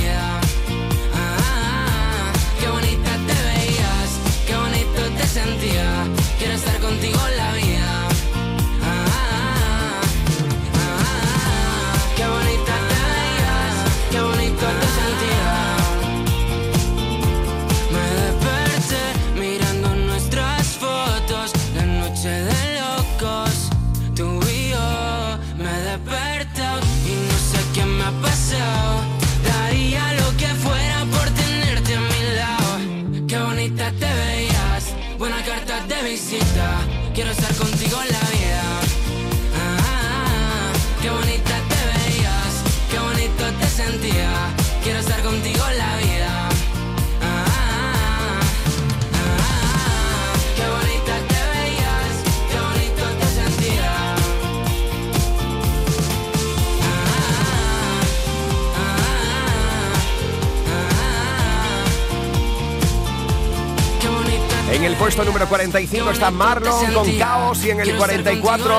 Puesto 65.09 65.25
número 65.25 65.49
45 65.49 66.11
está 66.11 66.29
Marlon 66.29 66.93
con 66.93 67.17
Caos 67.17 67.65
y 67.65 67.71
en 67.71 67.79
el 67.79 67.97
44 67.97 68.75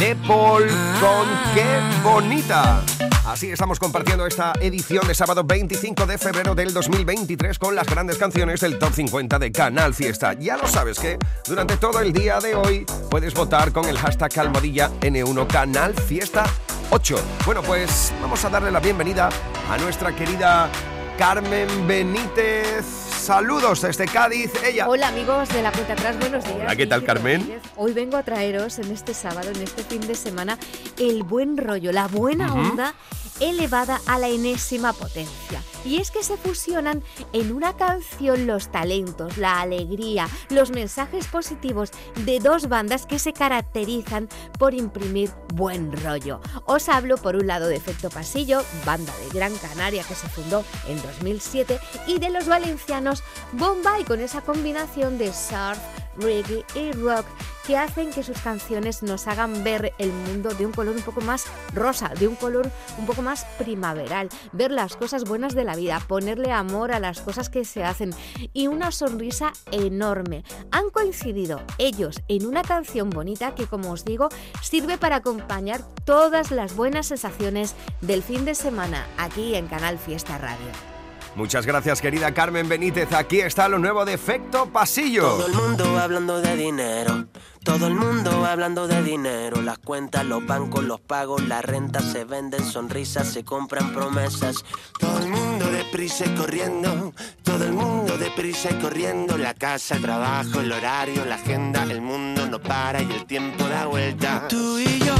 De 0.00 0.16
Paul 0.26 0.66
con 1.00 1.28
Qué 1.54 1.80
Bonita. 2.02 2.82
Así 3.24 3.52
estamos 3.52 3.78
compartiendo 3.78 4.26
esta 4.26 4.52
edición 4.60 5.06
de 5.06 5.14
sábado 5.14 5.44
25 5.44 6.06
de 6.06 6.18
febrero 6.18 6.56
del 6.56 6.72
2023 6.72 7.56
con 7.60 7.76
las 7.76 7.86
grandes 7.86 8.18
canciones 8.18 8.62
del 8.62 8.80
Top 8.80 8.92
50 8.92 9.38
de 9.38 9.52
Canal 9.52 9.94
Fiesta. 9.94 10.32
Ya 10.32 10.56
lo 10.56 10.66
sabes 10.66 10.98
que 10.98 11.18
durante 11.46 11.76
todo 11.76 12.00
el 12.00 12.12
día 12.12 12.40
de 12.40 12.56
hoy 12.56 12.84
puedes 13.08 13.32
votar 13.32 13.70
con 13.70 13.84
el 13.84 13.96
hashtag 13.96 14.36
almohadilla 14.40 14.90
N1 15.02 15.46
Canal 15.46 15.94
Fiesta 15.94 16.46
8. 16.90 17.16
Bueno, 17.46 17.62
pues 17.62 18.12
vamos 18.20 18.44
a 18.44 18.50
darle 18.50 18.72
la 18.72 18.80
bienvenida 18.80 19.28
a 19.70 19.78
nuestra 19.78 20.10
querida 20.16 20.68
Carmen 21.16 21.68
Benítez. 21.86 23.03
Saludos 23.24 23.80
desde 23.80 24.04
Cádiz. 24.04 24.52
Ella. 24.62 24.86
Hola 24.86 25.08
amigos 25.08 25.48
de 25.48 25.62
la 25.62 25.72
cuenta 25.72 25.94
atrás, 25.94 26.18
buenos 26.18 26.44
días. 26.44 26.58
Hola, 26.60 26.76
¿qué 26.76 26.86
tal, 26.86 27.04
Carmen? 27.04 27.58
Hoy 27.74 27.94
vengo 27.94 28.18
a 28.18 28.22
traeros 28.22 28.78
en 28.78 28.90
este 28.90 29.14
sábado, 29.14 29.48
en 29.48 29.62
este 29.62 29.82
fin 29.82 30.06
de 30.06 30.14
semana, 30.14 30.58
el 30.98 31.22
buen 31.22 31.56
rollo, 31.56 31.90
la 31.90 32.06
buena 32.06 32.52
onda 32.52 32.94
elevada 33.40 34.00
a 34.06 34.18
la 34.18 34.28
enésima 34.28 34.92
potencia. 34.92 35.62
Y 35.84 35.98
es 36.00 36.10
que 36.10 36.22
se 36.22 36.36
fusionan 36.36 37.02
en 37.32 37.52
una 37.52 37.76
canción 37.76 38.46
los 38.46 38.70
talentos, 38.70 39.36
la 39.36 39.60
alegría, 39.60 40.28
los 40.48 40.70
mensajes 40.70 41.26
positivos 41.26 41.90
de 42.24 42.40
dos 42.40 42.68
bandas 42.68 43.06
que 43.06 43.18
se 43.18 43.32
caracterizan 43.32 44.28
por 44.58 44.74
imprimir 44.74 45.30
buen 45.54 45.92
rollo. 45.92 46.40
Os 46.64 46.88
hablo 46.88 47.16
por 47.16 47.36
un 47.36 47.46
lado 47.46 47.68
de 47.68 47.76
Efecto 47.76 48.08
Pasillo, 48.08 48.62
banda 48.86 49.12
de 49.18 49.38
Gran 49.38 49.54
Canaria 49.56 50.04
que 50.04 50.14
se 50.14 50.28
fundó 50.28 50.64
en 50.88 51.00
2007, 51.02 51.78
y 52.06 52.18
de 52.18 52.30
los 52.30 52.46
valencianos 52.46 53.22
Bombay 53.52 54.04
con 54.04 54.20
esa 54.20 54.40
combinación 54.40 55.18
de 55.18 55.32
surf, 55.32 55.78
reggae 56.16 56.64
y 56.74 56.92
rock 56.92 57.26
que 57.66 57.76
hacen 57.76 58.10
que 58.10 58.22
sus 58.22 58.38
canciones 58.40 59.02
nos 59.02 59.26
hagan 59.26 59.64
ver 59.64 59.94
el 59.98 60.12
mundo 60.12 60.50
de 60.50 60.66
un 60.66 60.72
color 60.72 60.94
un 60.96 61.02
poco 61.02 61.20
más 61.22 61.46
rosa, 61.72 62.08
de 62.08 62.28
un 62.28 62.36
color 62.36 62.70
un 62.98 63.06
poco 63.06 63.22
más 63.22 63.46
primaveral, 63.58 64.28
ver 64.52 64.70
las 64.70 64.96
cosas 64.96 65.24
buenas 65.24 65.54
de 65.54 65.64
la 65.64 65.74
vida, 65.74 66.00
ponerle 66.06 66.52
amor 66.52 66.92
a 66.92 67.00
las 67.00 67.20
cosas 67.20 67.48
que 67.48 67.64
se 67.64 67.82
hacen 67.82 68.10
y 68.52 68.66
una 68.66 68.90
sonrisa 68.90 69.52
enorme. 69.70 70.44
Han 70.70 70.90
coincidido 70.90 71.62
ellos 71.78 72.20
en 72.28 72.46
una 72.46 72.62
canción 72.62 73.10
bonita 73.10 73.54
que, 73.54 73.66
como 73.66 73.92
os 73.92 74.04
digo, 74.04 74.28
sirve 74.62 74.98
para 74.98 75.16
acompañar 75.16 75.82
todas 76.04 76.50
las 76.50 76.76
buenas 76.76 77.06
sensaciones 77.06 77.74
del 78.02 78.22
fin 78.22 78.44
de 78.44 78.54
semana 78.54 79.06
aquí 79.16 79.54
en 79.54 79.68
Canal 79.68 79.98
Fiesta 79.98 80.36
Radio. 80.38 80.93
Muchas 81.36 81.66
gracias, 81.66 82.00
querida 82.00 82.32
Carmen 82.32 82.68
Benítez. 82.68 83.12
Aquí 83.12 83.40
está 83.40 83.68
lo 83.68 83.78
nuevo 83.78 84.04
de 84.04 84.14
Efecto 84.14 84.66
Pasillo. 84.66 85.22
Todo 85.22 85.46
el 85.48 85.54
mundo 85.54 85.98
hablando 85.98 86.40
de 86.40 86.56
dinero. 86.56 87.26
Todo 87.64 87.88
el 87.88 87.94
mundo 87.94 88.44
hablando 88.44 88.86
de 88.86 89.02
dinero. 89.02 89.60
Las 89.60 89.78
cuentas, 89.78 90.24
los 90.24 90.46
bancos, 90.46 90.84
los 90.84 91.00
pagos, 91.00 91.42
la 91.48 91.60
renta 91.60 92.00
se 92.00 92.24
venden, 92.24 92.64
sonrisas, 92.64 93.26
se 93.26 93.42
compran 93.42 93.92
promesas. 93.92 94.64
Todo 95.00 95.18
el 95.18 95.28
mundo 95.28 95.66
deprisa 95.70 96.24
y 96.26 96.34
corriendo, 96.36 97.12
todo 97.42 97.64
el 97.64 97.72
mundo 97.72 98.16
deprisa 98.16 98.70
y 98.70 98.74
corriendo. 98.74 99.36
La 99.36 99.54
casa, 99.54 99.96
el 99.96 100.02
trabajo, 100.02 100.60
el 100.60 100.70
horario, 100.70 101.24
la 101.24 101.34
agenda, 101.34 101.82
el 101.82 102.00
mundo 102.00 102.46
no 102.46 102.60
para 102.60 103.02
y 103.02 103.10
el 103.10 103.24
tiempo 103.24 103.66
da 103.66 103.86
vuelta. 103.86 104.46
Tú 104.46 104.78
y 104.78 104.98
yo 105.00 105.14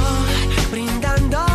brindando 0.71 1.54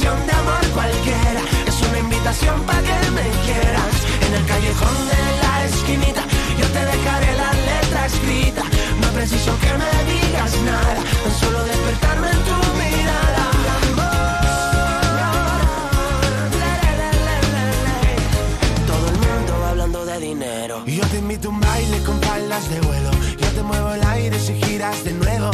de 0.00 0.32
amor 0.32 0.64
cualquiera, 0.72 1.40
es 1.66 1.82
una 1.88 1.98
invitación 1.98 2.62
para 2.62 2.80
que 2.80 3.10
me 3.10 3.28
quieras. 3.44 3.94
En 4.26 4.34
el 4.34 4.46
callejón 4.46 4.96
de 5.12 5.20
la 5.42 5.64
esquinita, 5.66 6.22
yo 6.58 6.66
te 6.68 6.84
dejaré 6.86 7.36
la 7.36 7.52
letra 7.52 8.06
escrita. 8.06 8.62
No 9.00 9.08
preciso 9.08 9.52
que 9.60 9.72
me 9.76 9.92
digas 10.10 10.52
nada, 10.62 10.94
tan 11.22 11.34
solo 11.38 11.64
despertarme 11.64 12.30
en 12.30 12.38
tu 12.48 12.56
mirada. 12.80 13.44
Todo 18.86 19.06
el 19.06 19.18
mundo 19.18 19.66
hablando 19.68 20.06
de 20.06 20.18
dinero. 20.18 20.82
Y 20.86 20.96
yo 20.96 21.06
te 21.08 21.18
invito 21.18 21.48
a 21.48 21.50
un 21.50 21.60
baile 21.60 22.02
con 22.04 22.18
faldas 22.22 22.70
de 22.70 22.80
vuelo. 22.80 23.10
Yo 23.38 23.48
te 23.48 23.62
muevo 23.62 23.92
el 23.92 24.02
aire 24.04 24.38
si 24.38 24.54
giras 24.62 25.04
de 25.04 25.12
nuevo. 25.12 25.50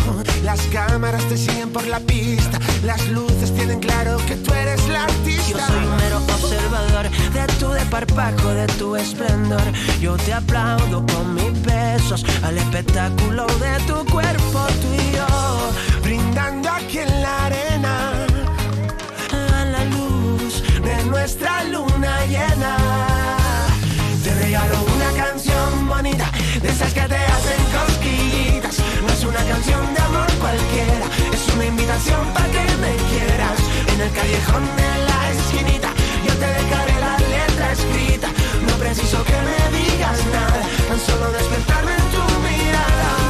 Las 0.57 0.67
cámaras 0.69 1.23
te 1.29 1.37
siguen 1.37 1.69
por 1.71 1.87
la 1.87 2.01
pista. 2.01 2.59
Las 2.83 3.07
luces 3.09 3.55
tienen 3.55 3.79
claro 3.79 4.17
que 4.27 4.37
tú 4.37 4.55
eres 4.55 4.89
la 4.89 5.05
artista. 5.05 5.51
Yo 5.51 5.59
soy 5.59 5.85
un 5.85 5.97
mero 5.97 6.17
observador 6.17 7.11
de 7.11 7.47
tu 7.61 7.69
desparpajo, 7.73 8.49
de 8.49 8.67
tu 8.79 8.97
esplendor. 8.97 9.61
Yo 10.01 10.17
te 10.17 10.33
aplaudo 10.33 11.05
con 11.13 11.35
mis 11.35 11.63
besos 11.63 12.25
al 12.43 12.57
espectáculo 12.57 13.47
de 13.47 13.85
tu 13.87 14.11
cuerpo, 14.11 14.67
tú 14.81 14.95
y 14.95 15.17
yo. 15.17 16.01
Brindando 16.03 16.71
aquí 16.71 17.01
en 17.01 17.21
la 17.21 17.45
arena. 17.45 18.13
A 19.33 19.65
la 19.67 19.85
luz 19.85 20.63
de 20.83 21.05
nuestra 21.05 21.65
luna 21.65 22.25
llena. 22.31 22.77
Te 24.25 24.35
regalo 24.37 24.87
una 24.97 25.23
canción 25.23 25.87
bonita, 25.87 26.31
de 26.63 26.69
esas 26.71 26.95
que 26.95 27.03
te 27.03 27.26
canción 29.49 29.95
de 29.95 30.01
amor 30.01 30.27
cualquiera, 30.41 31.07
es 31.33 31.55
una 31.55 31.67
invitación 31.67 32.21
para 32.35 32.47
que 32.47 32.65
me 32.83 32.95
quieras. 33.11 33.59
En 33.93 34.01
el 34.01 34.13
callejón 34.13 34.65
de 34.77 34.91
la 35.09 35.31
esquinita 35.33 35.91
yo 36.27 36.33
te 36.35 36.47
dejaré 36.47 36.95
la 37.01 37.17
letra 37.19 37.73
escrita. 37.73 38.29
No 38.69 38.75
preciso 38.79 39.23
que 39.25 39.39
me 39.49 39.79
digas 39.79 40.19
nada, 40.33 40.61
tan 40.89 41.01
solo 41.01 41.31
despertarme 41.33 41.93
en 41.93 42.07
tu 42.15 42.23
mirada. 42.47 43.26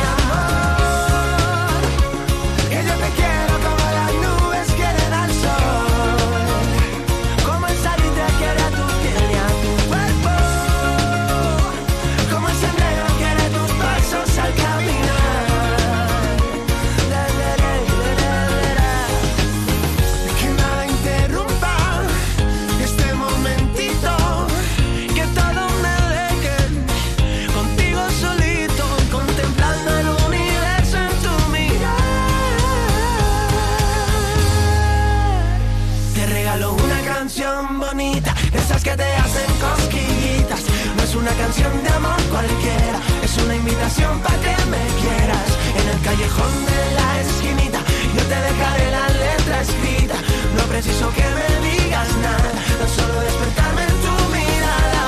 Invitación 43.86 44.18
para 44.20 44.36
que 44.38 44.64
me 44.66 44.84
quieras. 45.00 45.58
En 45.78 45.88
el 45.88 46.00
callejón 46.02 46.66
de 46.66 46.94
la 46.94 47.20
esquinita, 47.20 47.78
yo 48.14 48.22
te 48.22 48.34
dejaré 48.34 48.90
la 48.90 49.08
letra 49.08 49.60
escrita. 49.60 50.14
No 50.56 50.62
preciso 50.64 51.10
que 51.12 51.22
me 51.22 51.68
digas 51.68 52.08
nada, 52.16 52.50
tan 52.78 52.88
solo 52.88 53.20
despertarme 53.20 53.82
en 53.82 53.88
tu 53.88 54.14
mirada. 54.34 55.06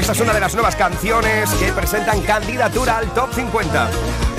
Esta 0.00 0.12
es 0.12 0.20
una 0.20 0.32
de 0.32 0.40
las 0.40 0.54
nuevas 0.54 0.76
canciones 0.76 1.50
que 1.50 1.72
presentan 1.72 2.20
candidatura 2.22 2.98
al 2.98 3.12
Top 3.14 3.32
50. 3.32 3.90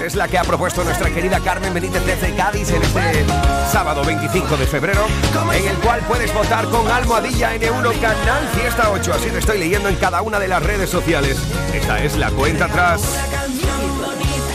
Es 0.04 0.16
la 0.16 0.28
que 0.28 0.38
ha 0.38 0.44
propuesto 0.44 0.84
nuestra 0.84 1.12
querida 1.12 1.40
Carmen 1.40 1.74
Benítez 1.74 2.04
desde 2.04 2.36
Cádiz 2.36 2.72
en 2.72 2.82
este 2.82 3.24
sábado 3.72 4.04
25 4.04 4.58
de 4.58 4.66
febrero, 4.66 5.06
en 5.54 5.68
el 5.68 5.78
cual 5.78 6.02
puedes 6.08 6.34
votar 6.34 6.66
con 6.70 6.88
Almohadilla 6.88 7.56
N1 7.56 8.02
Canal 8.02 8.48
Fiesta 8.56 8.90
8. 8.90 9.14
Así 9.14 9.30
te 9.30 9.38
estoy 9.38 9.60
leyendo 9.60 9.90
en 9.90 9.96
cada 9.98 10.24
una 10.24 10.40
de 10.40 10.48
las 10.48 10.64
redes 10.64 10.90
sociales. 10.90 11.38
Esta 11.72 12.04
es 12.04 12.18
la 12.18 12.32
cuenta 12.32 12.66
atrás. 12.66 13.04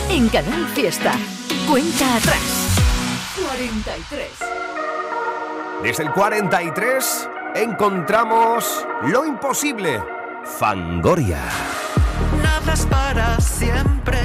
En 0.09 0.27
Canal 0.27 0.67
Fiesta. 0.75 1.13
Cuenta 1.69 2.17
atrás. 2.17 2.41
43. 3.47 4.27
Desde 5.81 6.03
el 6.03 6.11
43 6.11 7.29
encontramos 7.55 8.85
lo 9.03 9.25
imposible. 9.25 10.03
Fangoria. 10.59 11.39
Nada 12.43 12.73
es 12.73 12.85
para 12.85 13.39
siempre, 13.39 14.17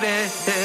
creer. 0.00 0.59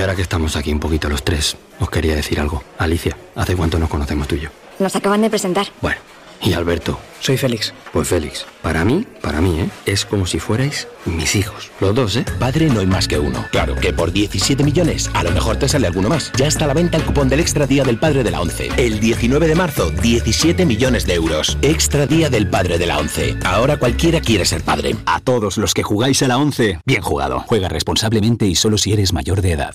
Oye, 0.00 0.04
ahora 0.04 0.16
que 0.16 0.22
estamos 0.22 0.56
aquí 0.56 0.72
un 0.72 0.80
poquito 0.80 1.10
los 1.10 1.22
tres, 1.22 1.58
os 1.78 1.90
quería 1.90 2.14
decir 2.14 2.40
algo. 2.40 2.64
Alicia, 2.78 3.18
¿hace 3.36 3.54
cuánto 3.54 3.78
nos 3.78 3.90
conocemos 3.90 4.26
tú 4.26 4.36
y 4.36 4.40
yo? 4.40 4.48
Nos 4.78 4.96
acaban 4.96 5.20
de 5.20 5.28
presentar. 5.28 5.66
Bueno, 5.82 5.98
y 6.40 6.54
Alberto. 6.54 6.98
Soy 7.20 7.36
Félix. 7.36 7.74
Pues 7.92 8.08
Félix, 8.08 8.46
para 8.62 8.82
mí, 8.82 9.06
para 9.20 9.42
mí, 9.42 9.60
¿eh? 9.60 9.68
Es 9.84 10.06
como 10.06 10.24
si 10.24 10.38
fuerais 10.38 10.88
mis 11.04 11.36
hijos. 11.36 11.70
Los 11.80 11.94
dos, 11.94 12.16
¿eh? 12.16 12.24
Padre 12.38 12.70
no 12.70 12.80
hay 12.80 12.86
más 12.86 13.08
que 13.08 13.18
uno. 13.18 13.44
Claro, 13.50 13.74
que 13.74 13.92
por 13.92 14.10
17 14.10 14.64
millones 14.64 15.10
a 15.12 15.22
lo 15.22 15.32
mejor 15.32 15.58
te 15.58 15.68
sale 15.68 15.86
alguno 15.86 16.08
más. 16.08 16.32
Ya 16.34 16.46
está 16.46 16.64
a 16.64 16.68
la 16.68 16.72
venta 16.72 16.96
el 16.96 17.04
cupón 17.04 17.28
del 17.28 17.40
Extra 17.40 17.66
Día 17.66 17.84
del 17.84 17.98
Padre 17.98 18.24
de 18.24 18.30
la 18.30 18.40
ONCE. 18.40 18.70
El 18.78 19.00
19 19.00 19.48
de 19.48 19.54
marzo, 19.54 19.90
17 19.90 20.64
millones 20.64 21.04
de 21.04 21.12
euros. 21.12 21.58
Extra 21.60 22.06
Día 22.06 22.30
del 22.30 22.48
Padre 22.48 22.78
de 22.78 22.86
la 22.86 22.96
ONCE. 22.96 23.36
Ahora 23.44 23.76
cualquiera 23.76 24.22
quiere 24.22 24.46
ser 24.46 24.62
padre. 24.62 24.96
A 25.04 25.20
todos 25.20 25.58
los 25.58 25.74
que 25.74 25.82
jugáis 25.82 26.22
a 26.22 26.28
la 26.28 26.38
11, 26.38 26.78
bien 26.86 27.02
jugado. 27.02 27.44
Juega 27.46 27.68
responsablemente 27.68 28.46
y 28.46 28.54
solo 28.54 28.78
si 28.78 28.94
eres 28.94 29.12
mayor 29.12 29.42
de 29.42 29.52
edad. 29.52 29.74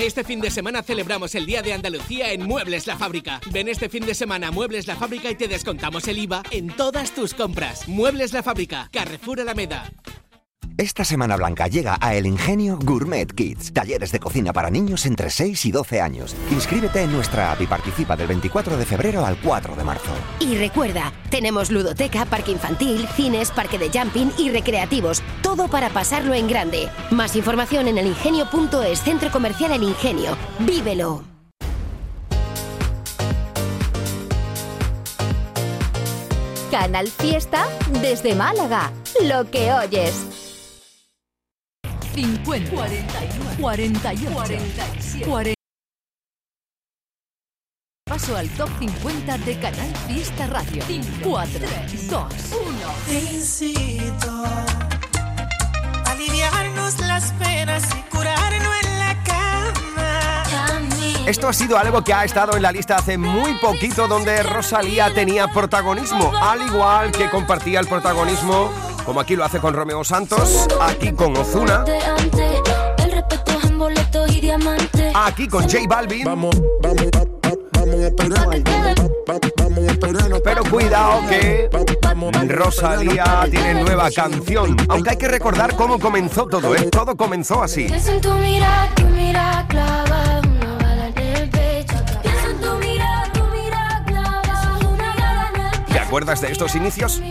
Este 0.00 0.24
fin 0.24 0.40
de 0.40 0.50
semana 0.50 0.82
celebramos 0.82 1.34
el 1.34 1.44
Día 1.44 1.60
de 1.60 1.74
Andalucía 1.74 2.32
en 2.32 2.46
Muebles 2.46 2.86
La 2.86 2.96
Fábrica. 2.96 3.38
Ven 3.52 3.68
este 3.68 3.90
fin 3.90 4.06
de 4.06 4.14
semana 4.14 4.48
a 4.48 4.50
Muebles 4.50 4.86
La 4.86 4.96
Fábrica 4.96 5.30
y 5.30 5.34
te 5.34 5.46
descontamos 5.46 6.08
el 6.08 6.16
IVA 6.16 6.42
en 6.50 6.68
todas 6.68 7.14
tus 7.14 7.34
compras. 7.34 7.86
Muebles 7.86 8.32
La 8.32 8.42
Fábrica, 8.42 8.88
Carrefour 8.90 9.40
Alameda. 9.40 9.92
Esta 10.80 11.04
Semana 11.04 11.36
Blanca 11.36 11.66
llega 11.66 11.98
a 12.00 12.14
El 12.14 12.24
Ingenio 12.24 12.78
Gourmet 12.82 13.30
Kids, 13.30 13.74
talleres 13.74 14.12
de 14.12 14.18
cocina 14.18 14.54
para 14.54 14.70
niños 14.70 15.04
entre 15.04 15.28
6 15.28 15.66
y 15.66 15.72
12 15.72 16.00
años. 16.00 16.34
Inscríbete 16.50 17.02
en 17.02 17.12
nuestra 17.12 17.52
app 17.52 17.60
y 17.60 17.66
participa 17.66 18.16
del 18.16 18.28
24 18.28 18.78
de 18.78 18.86
febrero 18.86 19.26
al 19.26 19.36
4 19.42 19.76
de 19.76 19.84
marzo. 19.84 20.10
Y 20.38 20.56
recuerda, 20.56 21.12
tenemos 21.28 21.70
ludoteca, 21.70 22.24
parque 22.24 22.52
infantil, 22.52 23.06
cines, 23.08 23.50
parque 23.50 23.78
de 23.78 23.90
jumping 23.90 24.32
y 24.38 24.48
recreativos. 24.48 25.22
Todo 25.42 25.68
para 25.68 25.90
pasarlo 25.90 26.32
en 26.32 26.48
grande. 26.48 26.88
Más 27.10 27.36
información 27.36 27.86
en 27.86 27.98
elingenio.es, 27.98 29.02
Centro 29.02 29.30
Comercial 29.30 29.72
El 29.72 29.82
Ingenio. 29.82 30.34
¡Vívelo! 30.60 31.24
Canal 36.70 37.08
Fiesta 37.08 37.66
desde 38.00 38.34
Málaga. 38.34 38.90
Lo 39.22 39.50
que 39.50 39.74
oyes. 39.74 40.49
50, 42.20 42.70
41, 42.70 43.50
48, 43.58 44.30
47, 44.30 45.26
40. 45.26 45.54
Paso 48.06 48.36
al 48.36 48.48
top 48.50 48.68
50 48.78 49.38
de 49.38 49.58
Canal 49.58 49.96
Fiesta 50.06 50.46
Radio. 50.48 50.82
4, 51.22 51.60
2, 52.10 52.24
1. 53.08 53.20
Incito 53.22 54.44
a 56.04 56.10
aliviarnos 56.10 56.98
las 57.06 57.32
penas 57.32 57.84
y 57.96 58.02
curarnos 58.14 58.74
en 58.84 58.98
la 58.98 59.22
cama. 59.24 60.44
Esto 61.26 61.48
ha 61.48 61.54
sido 61.54 61.78
algo 61.78 62.04
que 62.04 62.12
ha 62.12 62.24
estado 62.24 62.54
en 62.54 62.62
la 62.62 62.72
lista 62.72 62.96
hace 62.96 63.16
muy 63.16 63.54
poquito 63.62 64.06
donde 64.08 64.42
Rosalía 64.42 65.14
tenía 65.14 65.48
protagonismo, 65.48 66.30
al 66.36 66.60
igual 66.66 67.12
que 67.12 67.30
compartía 67.30 67.80
el 67.80 67.86
protagonismo, 67.86 68.70
como 69.04 69.20
aquí 69.20 69.36
lo 69.36 69.44
hace 69.44 69.58
con 69.58 69.74
Romeo 69.74 70.04
Santos, 70.04 70.66
aquí 70.80 71.12
con 71.12 71.36
Ozuna, 71.36 71.84
aquí 75.14 75.48
con 75.48 75.62
J 75.62 75.78
Balvin. 75.88 76.24
Pero 80.42 80.64
cuidado 80.64 81.20
que 81.28 81.70
Rosalía 82.48 83.46
tiene 83.50 83.82
nueva 83.82 84.10
canción, 84.10 84.76
aunque 84.88 85.10
hay 85.10 85.16
que 85.16 85.28
recordar 85.28 85.76
cómo 85.76 85.98
comenzó 85.98 86.46
todo, 86.46 86.74
¿eh? 86.74 86.88
Todo 86.90 87.16
comenzó 87.16 87.62
así. 87.62 87.86
¿Te 95.92 95.98
acuerdas 95.98 96.40
de 96.40 96.50
estos 96.52 96.74
inicios? 96.74 97.22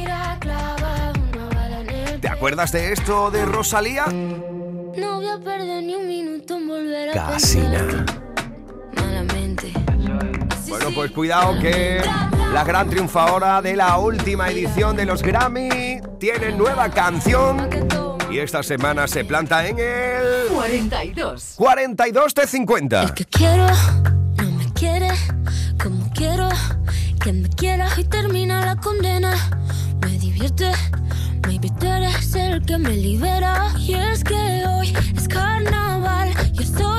Acuerdas 2.40 2.72
de 2.72 2.94
esto 2.94 3.32
de 3.32 3.46
Rosalía? 3.46 4.06
No 4.08 5.16
voy 5.18 5.28
a 5.28 5.38
perder 5.44 5.84
ni 5.84 5.94
un 5.96 6.08
minuto 6.08 6.56
en 6.56 6.68
volver 6.70 7.10
a 7.10 7.14
Casi 7.14 7.58
pensar. 7.60 7.86
nada. 7.86 8.06
Malamente. 8.96 9.74
Bueno, 10.70 10.86
pues 10.96 11.12
cuidado 11.12 11.60
que 11.60 12.02
la 12.54 12.64
gran 12.64 12.90
triunfadora 12.90 13.62
de 13.62 13.76
la 13.76 13.98
última 13.98 14.50
edición 14.50 14.96
de 14.96 15.06
los 15.06 15.22
Grammy 15.22 16.00
tiene 16.18 16.52
nueva 16.54 16.90
canción 16.90 17.70
y 18.32 18.40
esta 18.40 18.64
semana 18.64 19.06
se 19.10 19.26
planta 19.26 19.68
en 19.68 19.78
el 19.80 20.48
42. 20.54 21.56
42 21.58 22.34
de 22.36 22.48
50. 22.48 23.16
Quiero, 23.32 23.68
no 24.38 24.52
me 24.52 24.72
quiere, 24.74 25.10
como 25.84 26.10
quiero 26.14 26.48
que 27.22 27.34
me 27.34 27.50
quieras 27.50 27.98
y 28.00 28.06
termina 28.06 28.66
la 28.66 28.78
condena. 28.78 29.34
Me 30.02 30.18
divierte, 30.18 30.72
maybe 31.62 31.76
tú 31.80 31.88
eres 31.88 32.36
el 32.36 32.62
que 32.66 32.78
me 32.78 32.95
libera. 32.95 33.72
Y 33.78 33.93
es 33.93 34.24
que 34.24 34.66
hoy 34.66 34.93
es 35.16 35.28
carnaval, 35.28 36.30
yo 36.53 36.64
soy 36.64 36.99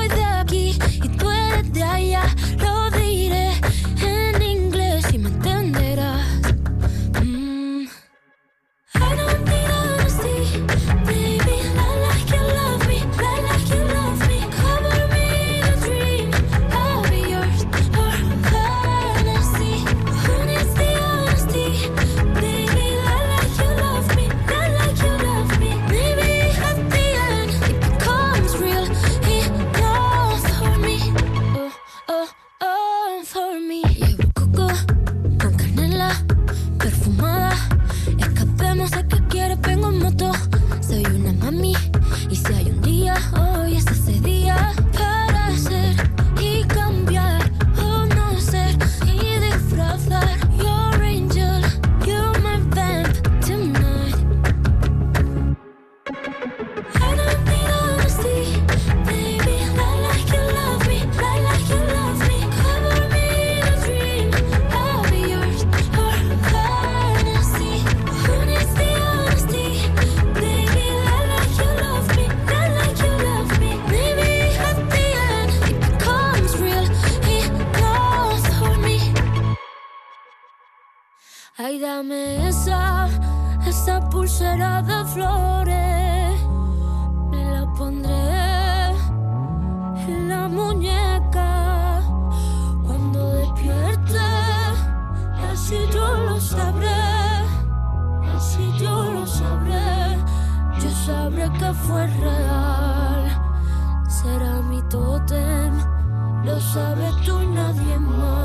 sabes 106.73 107.13
tú 107.25 107.41
y 107.41 107.47
nadie 107.47 107.99
más. 107.99 108.40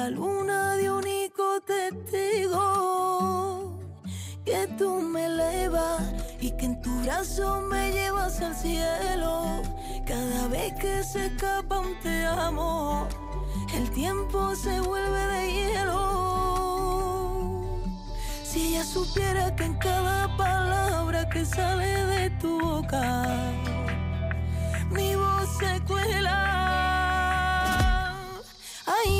La 0.00 0.08
luna 0.08 0.76
de 0.76 0.90
único 0.90 1.60
testigo 1.66 2.64
que 4.46 4.66
tú 4.78 5.02
me 5.02 5.26
elevas 5.26 6.00
y 6.40 6.52
que 6.52 6.64
en 6.64 6.80
tu 6.80 6.90
brazo 7.02 7.60
me 7.70 7.92
llevas 7.92 8.40
al 8.40 8.56
cielo 8.56 9.60
cada 10.06 10.48
vez 10.48 10.72
que 10.80 11.04
se 11.04 11.26
escapa 11.26 11.80
un 11.80 12.00
te 12.00 12.24
amo 12.24 13.06
el 13.74 13.90
tiempo 13.90 14.54
se 14.54 14.80
vuelve 14.80 15.22
de 15.34 15.52
hielo 15.52 16.00
si 18.42 18.68
ella 18.68 18.84
supiera 18.84 19.54
que 19.54 19.64
en 19.64 19.74
cada 19.74 20.34
palabra 20.38 21.28
que 21.28 21.44
sale 21.44 22.06
de 22.06 22.30
tu 22.40 22.58
boca, 22.58 23.26
mi 24.90 25.14
voz 25.14 25.48
se 25.58 25.80
cuela. 25.86 26.60
Ay 28.86 29.19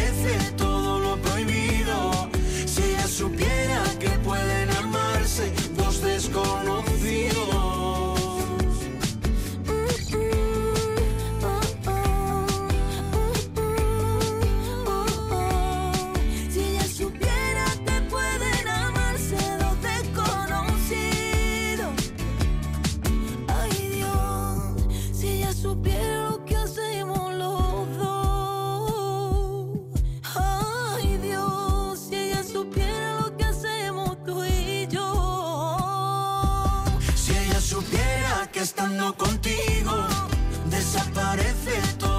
desaparece 41.11 41.81
todo 41.99 42.10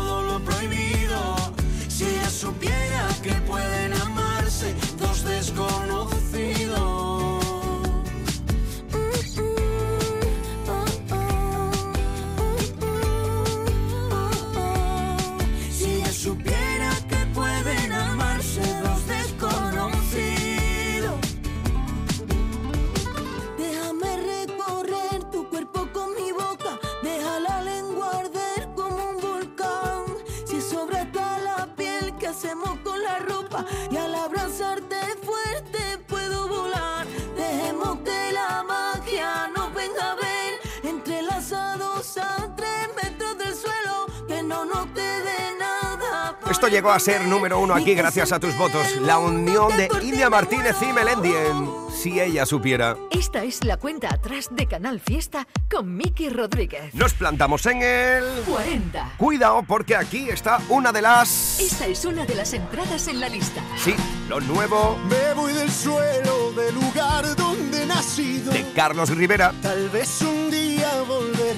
Esto 46.63 46.71
llegó 46.71 46.93
a 46.93 47.01
ser 47.01 47.23
número 47.23 47.59
uno 47.59 47.75
aquí 47.75 47.93
gracias 47.93 48.31
a 48.31 48.39
tus 48.39 48.57
votos. 48.57 48.87
La 49.01 49.19
unión 49.19 49.77
de 49.77 49.89
India 50.01 50.31
Martínez 50.31 50.77
y 50.81 50.93
Melendi 50.93 51.33
en 51.33 51.69
Si 51.93 52.21
ella 52.21 52.47
supiera. 52.47 52.97
Esta 53.11 53.43
es 53.43 53.65
la 53.65 53.79
cuenta 53.79 54.15
atrás 54.15 54.47
de 54.53 54.69
Canal 54.69 55.01
Fiesta 55.01 55.49
con 55.69 55.97
Miki 55.97 56.29
Rodríguez. 56.29 56.95
Nos 56.95 57.15
plantamos 57.15 57.67
en 57.67 57.83
el 57.83 58.45
40. 58.47 59.15
Cuidado 59.19 59.65
porque 59.67 59.97
aquí 59.97 60.29
está 60.31 60.61
una 60.69 60.93
de 60.93 61.03
las... 61.03 61.59
Esta 61.59 61.87
es 61.89 62.05
una 62.05 62.25
de 62.25 62.37
las 62.37 62.53
entradas 62.53 63.09
en 63.09 63.19
la 63.19 63.29
lista. 63.29 63.61
Sí, 63.77 63.97
lo 64.29 64.41
nuevo 64.41 64.97
Me 65.09 65.35
voy 65.35 65.53
del 65.55 65.69
suelo 65.73 66.53
del 66.53 66.77
lugar 66.77 67.35
donde 67.35 67.83
he 67.83 67.87
nacido. 67.87 68.53
de 68.53 68.65
Carlos 68.73 69.11
Rivera. 69.11 69.53
Tal 69.63 69.89
vez 69.89 70.23
un 70.23 70.49
día 70.49 70.89
volveré. 71.09 71.57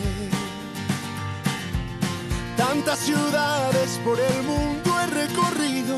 Tantas 2.57 3.01
ciudades 3.01 4.01
por 4.03 4.19
el 4.19 4.43
mundo 4.45 4.94
recorrido, 5.15 5.97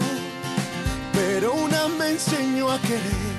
pero 1.13 1.53
una 1.55 1.89
me 1.89 2.11
enseñó 2.11 2.71
a 2.71 2.79
querer. 2.81 3.37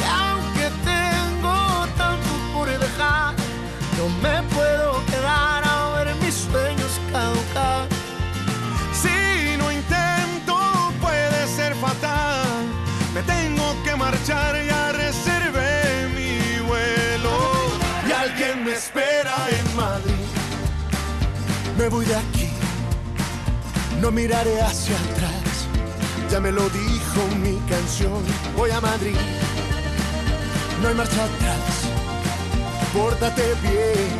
Y 0.00 0.04
aunque 0.22 0.66
tengo 0.84 1.86
tanto 1.96 2.30
por 2.54 2.68
dejar, 2.68 3.34
no 3.96 4.08
me 4.22 4.42
puedo 4.54 5.04
quedar 5.06 5.62
a 5.64 5.90
ver 5.96 6.14
mis 6.16 6.34
sueños 6.34 6.92
caducar. 7.10 7.88
Si 8.92 9.56
no 9.56 9.72
intento 9.72 10.56
puede 11.00 11.46
ser 11.56 11.74
fatal. 11.76 12.66
Me 13.14 13.22
tengo 13.22 13.74
que 13.84 13.96
marchar, 13.96 14.54
ya 14.64 14.92
reservé 14.92 16.08
mi 16.14 16.60
vuelo. 16.68 17.36
y 18.08 18.12
alguien 18.12 18.64
me 18.64 18.72
espera 18.72 19.34
en 19.50 19.76
Madrid. 19.76 20.28
Me 21.78 21.88
voy 21.88 22.04
de 22.06 22.16
aquí, 22.16 22.37
no 24.00 24.10
miraré 24.10 24.60
hacia 24.60 24.96
atrás. 24.96 25.66
Ya 26.30 26.40
me 26.40 26.52
lo 26.52 26.68
dijo 26.70 27.20
mi 27.42 27.56
canción. 27.68 28.22
Voy 28.56 28.70
a 28.70 28.80
Madrid, 28.80 29.16
no 30.82 30.88
hay 30.88 30.94
marcha 30.94 31.24
atrás. 31.24 31.58
Pórtate 32.92 33.42
bien, 33.62 34.10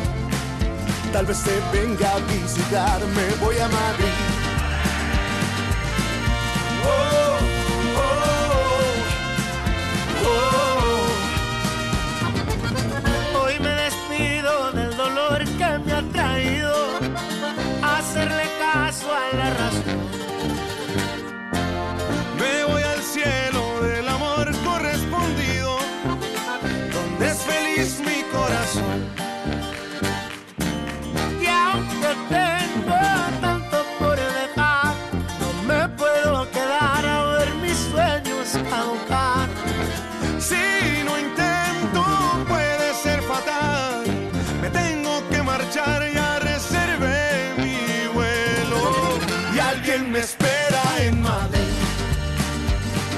tal 1.11 1.25
vez 1.25 1.43
te 1.43 1.59
venga 1.77 2.13
a 2.13 2.19
visitarme. 2.19 3.23
Voy 3.41 3.57
a 3.57 3.67
Madrid. 3.67 4.28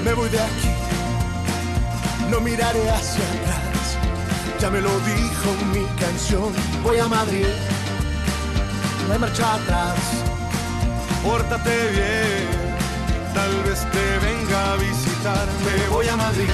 Me 0.03 0.13
voy 0.13 0.29
de 0.29 0.39
aquí, 0.39 0.69
no 2.31 2.41
miraré 2.41 2.89
hacia 2.89 3.23
atrás. 3.23 3.97
Ya 4.59 4.69
me 4.71 4.81
lo 4.81 4.89
dijo 5.01 5.49
mi 5.71 5.85
canción. 5.99 6.51
Voy 6.83 6.97
a 6.97 7.07
Madrid, 7.07 7.45
no 9.07 9.13
hay 9.13 9.19
marcha 9.19 9.55
atrás. 9.55 9.99
Pórtate 11.23 11.91
bien, 11.91 12.47
tal 13.35 13.51
vez 13.63 13.85
te 13.91 14.19
venga 14.25 14.73
a 14.73 14.75
visitar. 14.77 15.47
Me 15.65 15.87
voy 15.89 16.07
a 16.07 16.15
Madrid. 16.15 16.49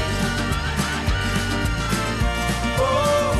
Oh, 2.79 3.33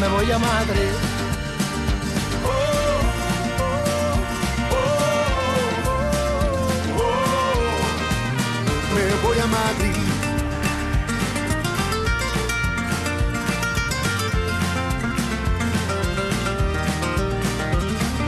Me 0.00 0.08
voy 0.08 0.32
a 0.32 0.38
Madrid. 0.38 1.11
A 9.42 9.46
Madrid. 9.46 9.96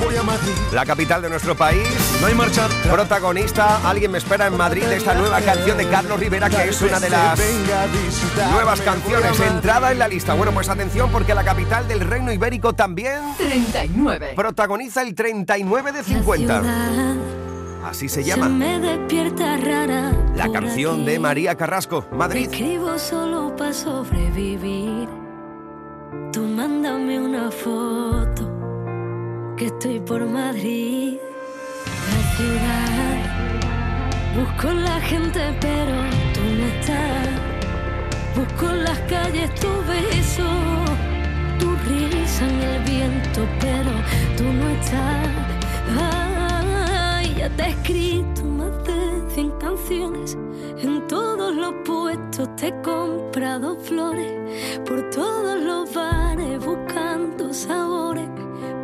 Voy 0.04 0.16
a 0.16 0.22
Madrid. 0.22 0.52
La 0.72 0.84
capital 0.84 1.22
de 1.22 1.30
nuestro 1.30 1.54
país. 1.56 1.86
No 2.20 2.26
hay 2.26 2.34
marcha 2.34 2.64
atrás. 2.64 2.86
Protagonista, 2.88 3.88
alguien 3.88 4.10
me 4.10 4.18
espera 4.18 4.48
en 4.48 4.56
Madrid 4.56 4.84
de 4.84 4.96
esta 4.96 5.14
nueva 5.14 5.40
canción 5.40 5.78
de 5.78 5.88
Carlos 5.88 6.18
Rivera, 6.18 6.50
que 6.50 6.68
es 6.68 6.82
una 6.82 6.98
de 6.98 7.10
las 7.10 7.40
nuevas 8.50 8.80
canciones 8.80 9.38
entrada 9.40 9.92
en 9.92 10.00
la 10.00 10.08
lista. 10.08 10.34
Bueno, 10.34 10.52
pues 10.52 10.68
atención 10.68 11.10
porque 11.12 11.34
la 11.34 11.44
capital 11.44 11.86
del 11.86 12.00
Reino 12.00 12.32
Ibérico 12.32 12.72
también 12.72 13.20
39. 13.36 14.32
protagoniza 14.34 15.02
el 15.02 15.14
39 15.14 15.92
de 15.92 16.02
50. 16.02 16.62
Así 17.84 18.08
se 18.08 18.24
llama 18.24 18.48
me 18.48 18.78
despierta 18.80 19.56
rara. 19.58 20.10
la 20.34 20.50
canción 20.50 21.04
de 21.04 21.18
María 21.18 21.54
Carrasco, 21.54 22.04
Te 22.04 22.16
Madrid. 22.16 22.48
escribo 22.50 22.98
solo 22.98 23.54
para 23.56 23.72
sobrevivir. 23.74 25.06
Tú 26.32 26.40
mándame 26.42 27.20
una 27.20 27.50
foto 27.50 28.50
que 29.56 29.66
estoy 29.66 30.00
por 30.00 30.24
Madrid, 30.26 31.18
la 32.10 32.36
ciudad. 32.36 33.16
Busco 34.34 34.72
la 34.72 35.00
gente, 35.02 35.40
pero 35.60 35.94
tú 36.34 36.40
no 36.58 36.66
estás. 36.66 37.28
Busco 38.34 38.72
las 38.72 38.98
calles 39.00 39.54
tu 39.56 39.68
beso, 39.86 40.48
tu 41.60 41.70
risa 41.88 42.48
en 42.48 42.60
el 42.60 42.82
viento, 42.82 43.46
pero 43.60 43.92
tú 44.36 44.44
no 44.44 44.68
estás. 44.70 45.28
Ya 45.96 46.23
te 47.56 47.62
he 47.62 47.70
escrito 47.70 48.44
más 48.44 48.84
de 48.84 49.30
100 49.34 49.50
canciones. 49.58 50.36
En 50.78 51.06
todos 51.06 51.54
los 51.54 51.72
puestos 51.84 52.48
te 52.56 52.68
he 52.68 52.82
comprado 52.82 53.76
flores. 53.76 54.32
Por 54.86 55.10
todos 55.10 55.60
los 55.60 55.92
bares 55.94 56.64
buscando 56.64 57.52
sabores. 57.52 58.28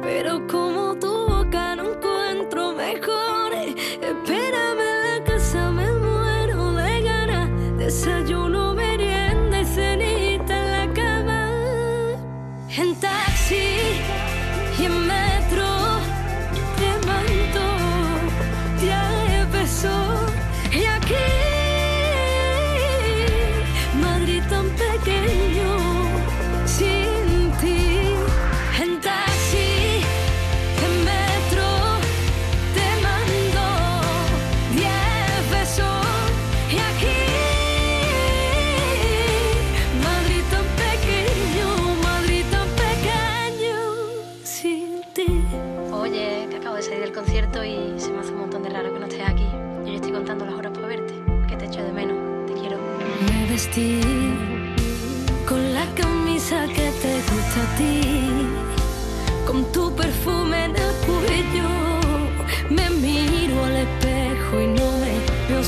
Pero 0.03 0.47
como 0.47 0.95
tu 0.97 1.27
boca 1.29 1.77
no 1.77 1.85
encuentro 1.95 2.73
mejores. 2.73 3.75
Espérame 4.01 4.81
en 4.81 5.19
la 5.19 5.25
casa, 5.25 5.71
me 5.71 5.91
muero 5.93 6.73
de 6.73 7.03
ganas. 7.03 7.79
Desayuno, 7.79 8.70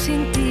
veo 0.02 0.06
sin 0.06 0.32
ti. 0.32 0.48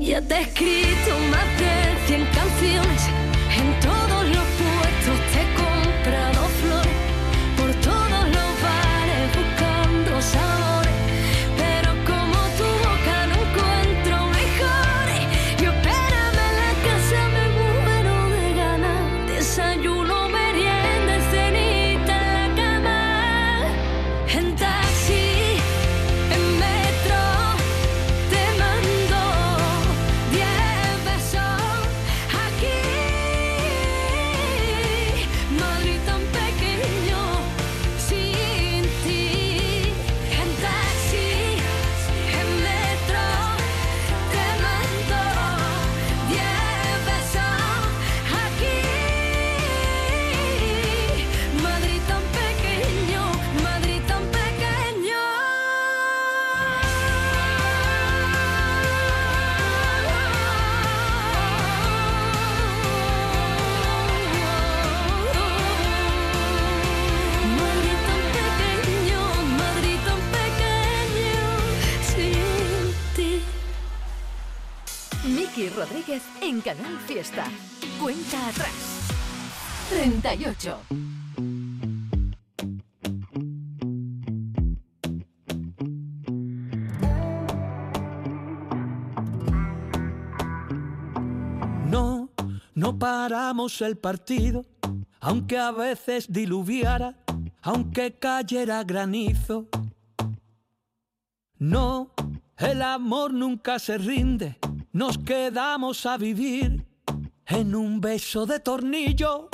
Ya 0.00 0.20
te 0.20 0.34
he 0.34 0.40
escrito 0.42 1.18
más 1.30 1.46
de 1.58 1.72
100 2.06 2.24
canciones, 2.26 3.02
Cuenta 78.00 78.48
atrás. 78.48 79.08
38. 79.90 80.78
No, 91.90 92.30
no 92.74 92.98
paramos 92.98 93.80
el 93.80 93.98
partido, 93.98 94.64
aunque 95.18 95.58
a 95.58 95.72
veces 95.72 96.32
diluviara, 96.32 97.16
aunque 97.60 98.14
cayera 98.14 98.84
granizo. 98.84 99.66
No, 101.58 102.12
el 102.58 102.82
amor 102.82 103.32
nunca 103.32 103.80
se 103.80 103.98
rinde, 103.98 104.58
nos 104.92 105.18
quedamos 105.18 106.06
a 106.06 106.16
vivir 106.18 106.86
en 107.48 107.74
un 107.74 108.00
beso 108.00 108.46
de 108.46 108.60
tornillo. 108.60 109.48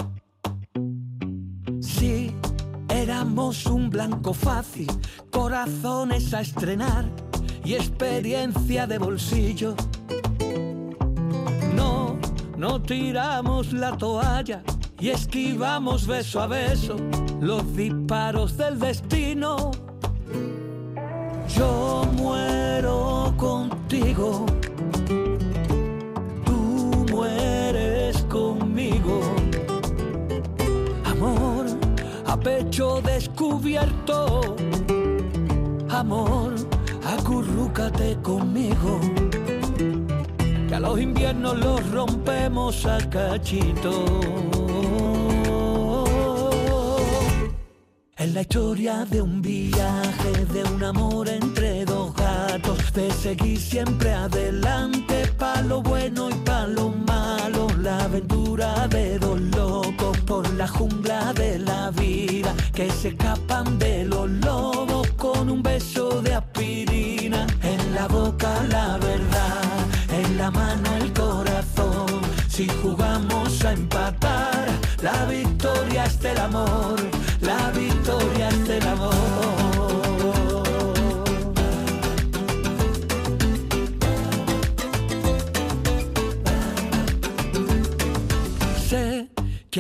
Sí, 1.81 2.35
éramos 2.89 3.67
un 3.67 3.91
blanco 3.91 4.33
fácil, 4.33 4.89
corazones 5.31 6.33
a 6.35 6.41
estrenar 6.41 7.05
y 7.65 7.75
experiencia 7.75 8.87
de 8.87 8.99
bolsillo. 8.99 9.75
No, 11.75 12.19
no 12.57 12.83
tiramos 12.83 13.73
la 13.73 13.97
toalla 13.97 14.63
y 14.99 15.11
esquivamos 15.11 16.07
beso 16.07 16.41
a 16.41 16.47
beso 16.47 16.97
los 17.41 17.77
disparos 17.77 18.57
del 18.57 18.79
destino. 18.79 19.73
Yo 21.49 22.05
muero 22.17 23.35
contigo, 23.37 24.47
pecho 32.43 33.01
descubierto, 33.01 34.57
amor, 35.89 36.55
acurrúcate 37.05 38.17
conmigo. 38.23 39.01
Que 40.69 40.75
a 40.75 40.81
los 40.81 41.01
inviernos 41.01 41.59
los 41.59 41.91
rompemos 41.91 42.87
a 42.87 42.99
cachito. 43.09 44.05
Es 48.17 48.33
la 48.33 48.41
historia 48.43 49.05
de 49.05 49.21
un 49.21 49.43
viaje, 49.43 50.47
de 50.53 50.65
un 50.65 50.83
amor 50.85 51.29
entre 51.29 51.85
dos 51.85 52.12
de 52.95 53.11
seguir 53.11 53.59
siempre 53.59 54.13
adelante, 54.13 55.27
pa' 55.39 55.63
lo 55.63 55.81
bueno 55.81 56.29
y 56.29 56.35
pa' 56.45 56.67
lo 56.67 56.91
malo, 56.91 57.67
la 57.81 58.05
aventura 58.05 58.87
de 58.89 59.19
dos 59.19 59.41
locos 59.57 60.19
por 60.27 60.49
la 60.55 60.69
jungla 60.69 61.33
de 61.33 61.59
la 61.59 61.91
vida, 61.91 62.55
que 62.75 62.91
se 62.91 63.09
escapan 63.09 63.79
de 63.79 64.05
los 64.05 64.29
lobos 64.29 65.09
con 65.13 65.49
un 65.49 65.63
beso 65.63 66.21
de 66.21 66.35
aspirina, 66.35 67.47
en 67.63 67.95
la 67.95 68.07
boca 68.09 68.63
la 68.69 68.99
verdad, 68.99 69.87
en 70.11 70.37
la 70.37 70.51
mano 70.51 70.97
el 71.01 71.13
corazón, 71.15 72.21
si 72.49 72.69
jugamos 72.83 73.65
a 73.65 73.73
empatar, 73.73 74.67
la 75.03 75.25
victoria 75.25 76.05
es 76.05 76.21
del 76.21 76.39
amor, 76.39 76.97
la 77.41 77.71
victoria 77.71 78.49
es 78.49 78.69
del 78.69 78.87
amor. 78.87 79.62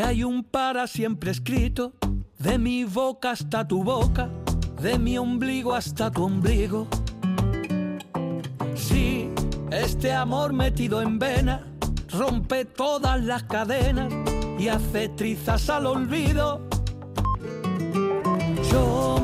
Hay 0.03 0.25
un 0.25 0.45
para 0.45 0.87
siempre 0.87 1.31
escrito, 1.31 1.93
de 2.39 2.59
mi 2.59 2.85
boca 2.85 3.31
hasta 3.31 3.67
tu 3.67 3.85
boca, 3.85 4.29
de 4.81 4.99
mi 4.99 5.19
ombligo 5.19 5.75
hasta 5.75 6.11
tu 6.11 6.25
ombligo. 6.25 6.89
Sí, 8.75 9.31
este 9.71 10.13
amor 10.13 10.53
metido 10.53 11.03
en 11.03 11.19
vena 11.19 11.67
rompe 12.11 12.65
todas 12.65 13.23
las 13.23 13.45
cadenas 13.45 14.13
y 14.59 14.69
hace 14.69 15.09
trizas 15.11 15.69
al 15.71 15.87
olvido. 15.87 16.61
Yo 18.71 19.17